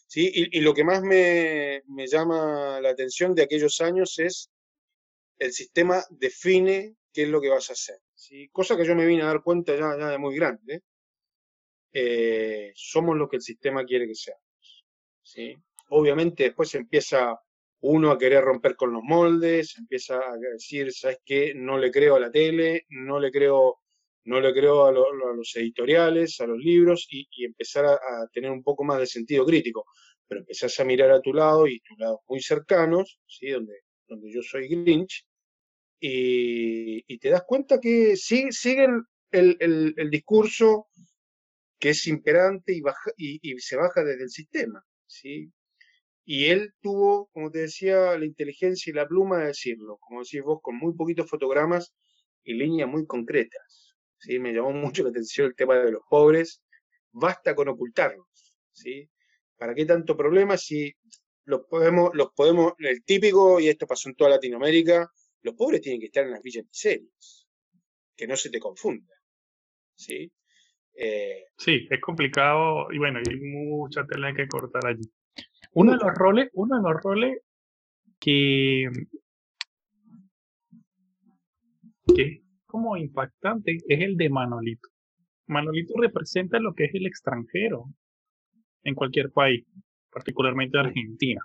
¿sí? 0.07 0.31
Y, 0.33 0.59
y 0.59 0.61
lo 0.61 0.75
que 0.75 0.85
más 0.85 1.03
me, 1.03 1.83
me, 1.87 2.07
llama 2.07 2.81
la 2.81 2.91
atención 2.91 3.35
de 3.35 3.43
aquellos 3.43 3.81
años 3.81 4.19
es 4.19 4.51
el 5.39 5.53
sistema 5.53 6.05
define 6.11 6.97
qué 7.19 7.25
es 7.25 7.31
lo 7.31 7.41
que 7.41 7.49
vas 7.49 7.69
a 7.69 7.73
hacer, 7.73 7.97
cosa 8.53 8.77
que 8.77 8.85
yo 8.85 8.95
me 8.95 9.05
vine 9.05 9.23
a 9.23 9.27
dar 9.27 9.43
cuenta 9.43 9.75
ya, 9.75 10.09
de 10.09 10.19
muy 10.19 10.37
grande. 10.37 10.83
Eh, 11.93 12.71
somos 12.77 13.17
lo 13.17 13.29
que 13.29 13.39
el 13.39 13.43
sistema 13.43 13.85
quiere 13.85 14.07
que 14.07 14.15
seamos. 14.15 14.85
obviamente 15.89 16.45
después 16.45 16.73
empieza 16.77 17.37
uno 17.81 18.13
a 18.13 18.19
querer 18.19 18.45
romper 18.45 18.77
con 18.77 18.93
los 18.93 19.03
moldes, 19.03 19.77
empieza 19.79 20.15
a 20.19 20.37
decir, 20.37 20.93
¿sabes 20.93 21.19
qué? 21.25 21.55
No 21.57 21.77
le 21.77 21.91
creo 21.91 22.15
a 22.15 22.21
la 22.21 22.31
tele, 22.31 22.85
no 22.91 23.19
le 23.19 23.33
creo, 23.33 23.81
no 24.27 24.41
le 24.41 24.53
creo 24.53 24.87
a, 24.87 24.93
los 24.93 25.57
editoriales, 25.57 26.41
a 26.41 26.47
los 26.47 26.59
libros, 26.59 27.09
y, 27.11 27.27
empezar 27.45 27.85
a, 27.85 27.99
tener 28.33 28.53
un 28.53 28.63
poco 28.63 28.85
más 28.85 29.01
de 29.01 29.07
sentido 29.09 29.45
crítico. 29.45 29.87
Pero 30.29 30.43
empezás 30.43 30.79
a 30.79 30.85
mirar 30.85 31.11
a 31.11 31.21
tu 31.21 31.33
lado 31.33 31.67
y 31.67 31.81
tus 31.81 31.99
lados 31.99 32.21
muy 32.29 32.41
cercanos, 32.41 33.19
¿sí? 33.27 33.51
donde, 33.51 33.75
donde 34.07 34.33
yo 34.33 34.41
soy 34.41 34.69
Grinch, 34.69 35.28
y, 36.01 37.19
te 37.19 37.31
das 37.31 37.43
cuenta 37.45 37.81
que 37.81 38.17
sigue, 38.17 38.53
sigue 38.53 38.87
el, 39.31 39.95
el, 39.97 40.11
discurso 40.11 40.89
que 41.79 41.91
es 41.91 42.07
imperante 42.07 42.73
y, 42.73 42.81
baja, 42.81 43.11
y, 43.17 43.59
se 43.59 43.77
baja 43.77 44.05
desde 44.05 44.25
el 44.25 44.31
sistema. 44.31 44.85
¿sí? 45.07 45.53
Y 46.25 46.47
él 46.47 46.73
tuvo, 46.81 47.29
como 47.33 47.51
te 47.51 47.61
decía, 47.61 48.19
la 48.19 48.25
inteligencia 48.25 48.91
y 48.91 48.95
la 48.95 49.09
pluma 49.09 49.39
de 49.39 49.47
decirlo, 49.49 49.99
como 49.99 50.23
decís 50.23 50.43
vos, 50.43 50.61
con 50.63 50.77
muy 50.77 50.95
poquitos 50.95 51.29
fotogramas 51.29 51.95
y 52.45 52.55
líneas 52.55 52.89
muy 52.89 53.07
concretas. 53.07 53.95
¿sí? 54.19 54.39
Me 54.39 54.53
llamó 54.53 54.73
mucho 54.73 55.03
la 55.03 55.11
atención 55.11 55.49
el 55.49 55.57
tema 55.57 55.77
de 55.79 55.93
los 55.93 56.03
pobres. 56.09 56.63
Basta 57.13 57.55
con 57.55 57.69
ocultarlos. 57.69 58.55
¿sí? 58.73 59.09
¿Para 59.57 59.75
qué 59.75 59.85
tanto 59.85 60.17
problema 60.17 60.57
si 60.57 60.95
los 61.45 61.63
podemos, 61.67 62.11
los 62.13 62.29
podemos, 62.37 62.75
el 62.79 63.03
típico, 63.05 63.59
y 63.59 63.69
esto 63.69 63.87
pasó 63.87 64.11
en 64.11 64.15
toda 64.15 64.31
Latinoamérica, 64.31 65.11
los 65.43 65.55
pobres 65.55 65.81
tienen 65.81 66.01
que 66.01 66.07
estar 66.07 66.25
en 66.25 66.33
las 66.33 66.43
villas 66.43 66.65
miserias. 66.67 67.47
Que 68.17 68.27
no 68.27 68.37
se 68.37 68.51
te 68.51 68.59
confunda. 68.59 69.15
¿sí? 69.95 70.31
Eh, 70.95 71.45
sí, 71.57 71.87
es 71.89 72.01
complicado 72.01 72.89
y 72.91 72.99
bueno, 72.99 73.21
hay 73.21 73.41
mucha 73.41 74.05
tela 74.07 74.35
que 74.35 74.49
cortar 74.49 74.87
allí. 74.87 75.09
Uno 75.73 75.93
de 75.93 75.99
los 75.99 76.15
roles, 76.15 76.51
uno 76.55 76.77
de 76.77 76.83
los 76.83 77.03
roles 77.03 77.43
que, 78.19 78.89
que 82.15 82.23
es 82.23 82.43
como 82.67 82.97
impactante 82.97 83.79
es 83.87 84.01
el 84.01 84.17
de 84.17 84.29
Manolito. 84.29 84.89
Manolito 85.47 85.95
representa 86.01 86.59
lo 86.59 86.75
que 86.75 86.85
es 86.85 86.95
el 86.95 87.07
extranjero 87.07 87.85
en 88.83 88.95
cualquier 88.95 89.31
país, 89.31 89.65
particularmente 90.11 90.79
Argentina. 90.79 91.43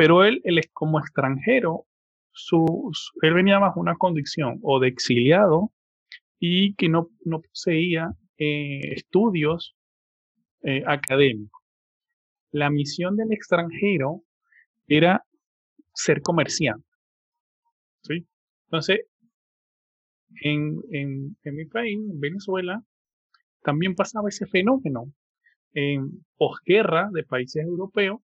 Pero 0.00 0.24
él, 0.24 0.40
él 0.44 0.56
es 0.56 0.70
como 0.72 0.98
extranjero, 0.98 1.84
su, 2.32 2.90
él 3.20 3.34
venía 3.34 3.58
bajo 3.58 3.80
una 3.80 3.96
condición 3.96 4.58
o 4.62 4.80
de 4.80 4.88
exiliado 4.88 5.74
y 6.38 6.74
que 6.76 6.88
no, 6.88 7.10
no 7.26 7.42
poseía 7.42 8.10
eh, 8.38 8.94
estudios 8.94 9.76
eh, 10.62 10.82
académicos 10.86 11.60
la 12.52 12.70
misión 12.70 13.14
del 13.14 13.30
extranjero 13.30 14.22
era 14.88 15.22
ser 15.92 16.22
comerciante. 16.22 16.88
¿sí? 18.02 18.26
Entonces, 18.68 19.00
en, 20.42 20.80
en, 20.92 21.36
en, 21.42 21.54
mi 21.54 21.66
país, 21.66 21.98
en 21.98 22.20
Venezuela, 22.20 22.82
también 23.62 23.94
pasaba 23.94 24.30
ese 24.30 24.46
fenómeno. 24.46 25.12
En 25.74 26.24
posguerra 26.38 27.10
de 27.12 27.22
países 27.22 27.62
europeos, 27.62 28.20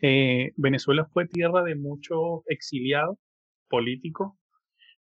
eh, 0.00 0.52
Venezuela 0.56 1.06
fue 1.12 1.26
tierra 1.26 1.62
de 1.62 1.74
muchos 1.74 2.42
exiliados 2.46 3.18
políticos 3.68 4.32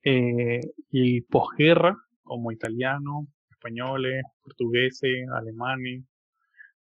eh, 0.04 0.62
y 0.90 1.22
posguerra, 1.22 1.98
como 2.24 2.52
italianos, 2.52 3.26
españoles, 3.50 4.24
portugueses, 4.44 5.28
alemanes, 5.34 6.04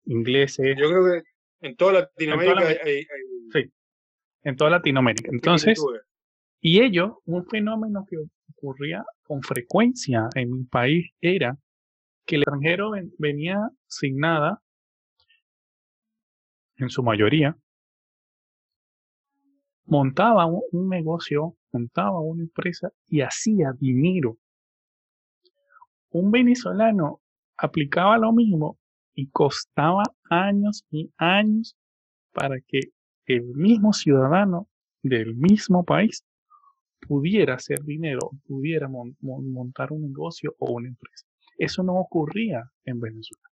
ingleses. 0.04 0.76
Yo 0.78 0.88
creo 0.88 1.04
que 1.04 1.66
en 1.66 1.76
toda 1.76 1.92
Latinoamérica 1.92 2.66
hay, 2.84 3.06
Sí, 3.52 3.70
en 4.44 4.56
toda 4.56 4.70
Latinoamérica. 4.70 5.30
Entonces, 5.32 5.82
y 6.60 6.82
ello, 6.82 7.20
un 7.24 7.46
fenómeno 7.46 8.06
que 8.08 8.16
ocurría 8.54 9.04
con 9.22 9.42
frecuencia 9.42 10.28
en 10.34 10.52
mi 10.52 10.64
país 10.64 11.10
era 11.20 11.56
que 12.26 12.36
el 12.36 12.42
extranjero 12.42 12.92
venía 13.18 13.58
sin 13.86 14.18
nada, 14.18 14.62
en 16.84 16.90
su 16.90 17.02
mayoría, 17.02 17.56
montaba 19.84 20.46
un 20.46 20.88
negocio, 20.88 21.56
montaba 21.72 22.20
una 22.20 22.42
empresa 22.42 22.90
y 23.08 23.20
hacía 23.20 23.72
dinero. 23.78 24.38
Un 26.10 26.30
venezolano 26.30 27.20
aplicaba 27.56 28.18
lo 28.18 28.32
mismo 28.32 28.78
y 29.14 29.28
costaba 29.30 30.04
años 30.28 30.84
y 30.90 31.12
años 31.16 31.76
para 32.32 32.60
que 32.60 32.80
el 33.26 33.42
mismo 33.54 33.92
ciudadano 33.92 34.68
del 35.02 35.34
mismo 35.36 35.84
país 35.84 36.24
pudiera 37.00 37.54
hacer 37.54 37.80
dinero, 37.82 38.30
pudiera 38.46 38.88
montar 38.88 39.92
un 39.92 40.02
negocio 40.02 40.54
o 40.58 40.72
una 40.72 40.88
empresa. 40.88 41.26
Eso 41.58 41.82
no 41.82 41.94
ocurría 41.96 42.70
en 42.84 43.00
Venezuela. 43.00 43.48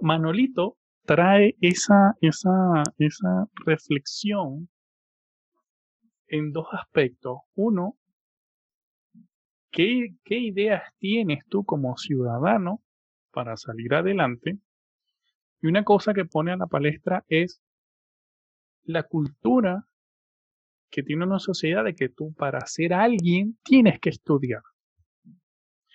Manolito 0.00 0.76
trae 1.08 1.56
esa, 1.62 2.16
esa, 2.20 2.82
esa 2.98 3.46
reflexión 3.64 4.68
en 6.26 6.52
dos 6.52 6.66
aspectos. 6.72 7.38
Uno, 7.54 7.96
¿qué, 9.70 10.08
¿qué 10.22 10.38
ideas 10.38 10.82
tienes 10.98 11.46
tú 11.48 11.64
como 11.64 11.96
ciudadano 11.96 12.82
para 13.32 13.56
salir 13.56 13.94
adelante? 13.94 14.58
Y 15.62 15.68
una 15.68 15.82
cosa 15.82 16.12
que 16.12 16.26
pone 16.26 16.52
a 16.52 16.58
la 16.58 16.66
palestra 16.66 17.24
es 17.28 17.62
la 18.84 19.02
cultura 19.02 19.86
que 20.90 21.02
tiene 21.02 21.24
una 21.24 21.38
sociedad 21.38 21.84
de 21.84 21.94
que 21.94 22.10
tú 22.10 22.34
para 22.34 22.60
ser 22.66 22.92
alguien 22.92 23.58
tienes 23.64 23.98
que 23.98 24.10
estudiar. 24.10 24.60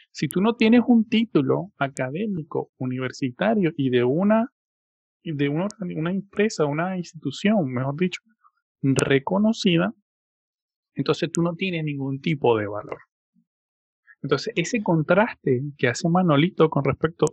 Si 0.09 0.27
tú 0.27 0.41
no 0.41 0.55
tienes 0.55 0.81
un 0.87 1.07
título 1.07 1.71
académico, 1.77 2.71
universitario 2.79 3.73
y 3.77 3.91
de 3.91 4.03
una, 4.03 4.51
de 5.23 5.49
una, 5.49 5.67
una 5.95 6.11
empresa, 6.11 6.65
una 6.65 6.97
institución, 6.97 7.71
mejor 7.71 7.95
dicho, 7.95 8.21
reconocida, 8.81 9.93
entonces 10.95 11.31
tú 11.31 11.41
no 11.41 11.55
tienes 11.55 11.83
ningún 11.83 12.21
tipo 12.21 12.57
de 12.57 12.67
valor. 12.67 12.99
Entonces, 14.21 14.53
ese 14.55 14.81
contraste 14.81 15.61
que 15.77 15.87
hace 15.87 16.07
Manolito 16.07 16.69
con 16.69 16.83
respecto 16.85 17.25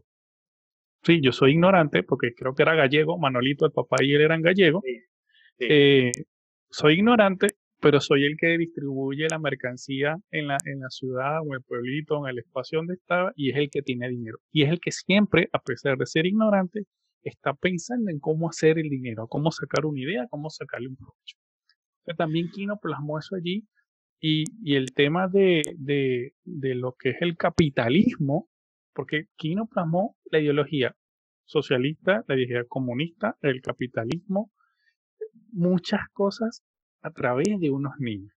Sí, 1.02 1.20
yo 1.22 1.32
soy 1.32 1.52
ignorante 1.52 2.02
porque 2.02 2.34
creo 2.34 2.54
que 2.54 2.62
era 2.62 2.74
gallego, 2.74 3.18
Manolito, 3.18 3.64
el 3.64 3.72
papá 3.72 3.96
y 4.02 4.12
él 4.12 4.20
eran 4.20 4.42
gallegos. 4.42 4.82
Eh, 5.58 6.12
soy 6.68 6.94
ignorante, 6.94 7.48
pero 7.80 8.00
soy 8.00 8.26
el 8.26 8.36
que 8.36 8.58
distribuye 8.58 9.26
la 9.30 9.38
mercancía 9.38 10.16
en 10.30 10.48
la, 10.48 10.58
en 10.66 10.80
la 10.80 10.90
ciudad 10.90 11.40
o 11.40 11.46
en 11.46 11.54
el 11.54 11.62
pueblito, 11.62 12.18
en 12.18 12.30
el 12.30 12.38
espacio 12.40 12.78
donde 12.78 12.94
estaba, 12.94 13.32
y 13.34 13.50
es 13.50 13.56
el 13.56 13.70
que 13.70 13.80
tiene 13.80 14.08
dinero. 14.10 14.38
Y 14.52 14.64
es 14.64 14.70
el 14.70 14.80
que 14.80 14.92
siempre, 14.92 15.48
a 15.52 15.60
pesar 15.60 15.96
de 15.96 16.04
ser 16.04 16.26
ignorante, 16.26 16.84
está 17.22 17.54
pensando 17.54 18.10
en 18.10 18.18
cómo 18.18 18.48
hacer 18.48 18.78
el 18.78 18.88
dinero, 18.88 19.26
cómo 19.28 19.50
sacar 19.50 19.86
una 19.86 20.00
idea, 20.00 20.26
cómo 20.28 20.50
sacarle 20.50 20.88
un 20.88 20.96
provecho. 20.96 21.36
también 22.16 22.50
Kino 22.50 22.78
plasmó 22.78 23.18
eso 23.18 23.36
allí 23.36 23.66
y, 24.20 24.44
el 24.74 24.92
tema 24.92 25.28
de, 25.28 25.62
de, 25.78 26.34
de, 26.44 26.74
lo 26.74 26.94
que 26.98 27.10
es 27.10 27.16
el 27.20 27.36
capitalismo, 27.36 28.48
porque 28.92 29.26
Kino 29.36 29.66
plasmó 29.66 30.16
la 30.30 30.40
ideología 30.40 30.94
socialista, 31.44 32.24
la 32.28 32.34
ideología 32.34 32.68
comunista, 32.68 33.36
el 33.40 33.62
capitalismo, 33.62 34.52
muchas 35.52 36.08
cosas 36.12 36.62
a 37.02 37.10
través 37.10 37.58
de 37.58 37.70
unos 37.70 37.94
niños, 37.98 38.34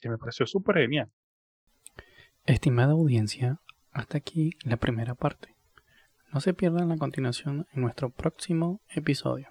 que 0.00 0.08
me 0.08 0.18
pareció 0.18 0.46
súper 0.46 0.76
genial. 0.76 1.10
Estimada 2.44 2.92
audiencia, 2.92 3.60
hasta 3.90 4.18
aquí 4.18 4.52
la 4.64 4.76
primera 4.76 5.14
parte. 5.14 5.55
No 6.36 6.40
se 6.42 6.52
pierdan 6.52 6.90
la 6.90 6.98
continuación 6.98 7.66
en 7.72 7.80
nuestro 7.80 8.10
próximo 8.10 8.82
episodio. 8.90 9.48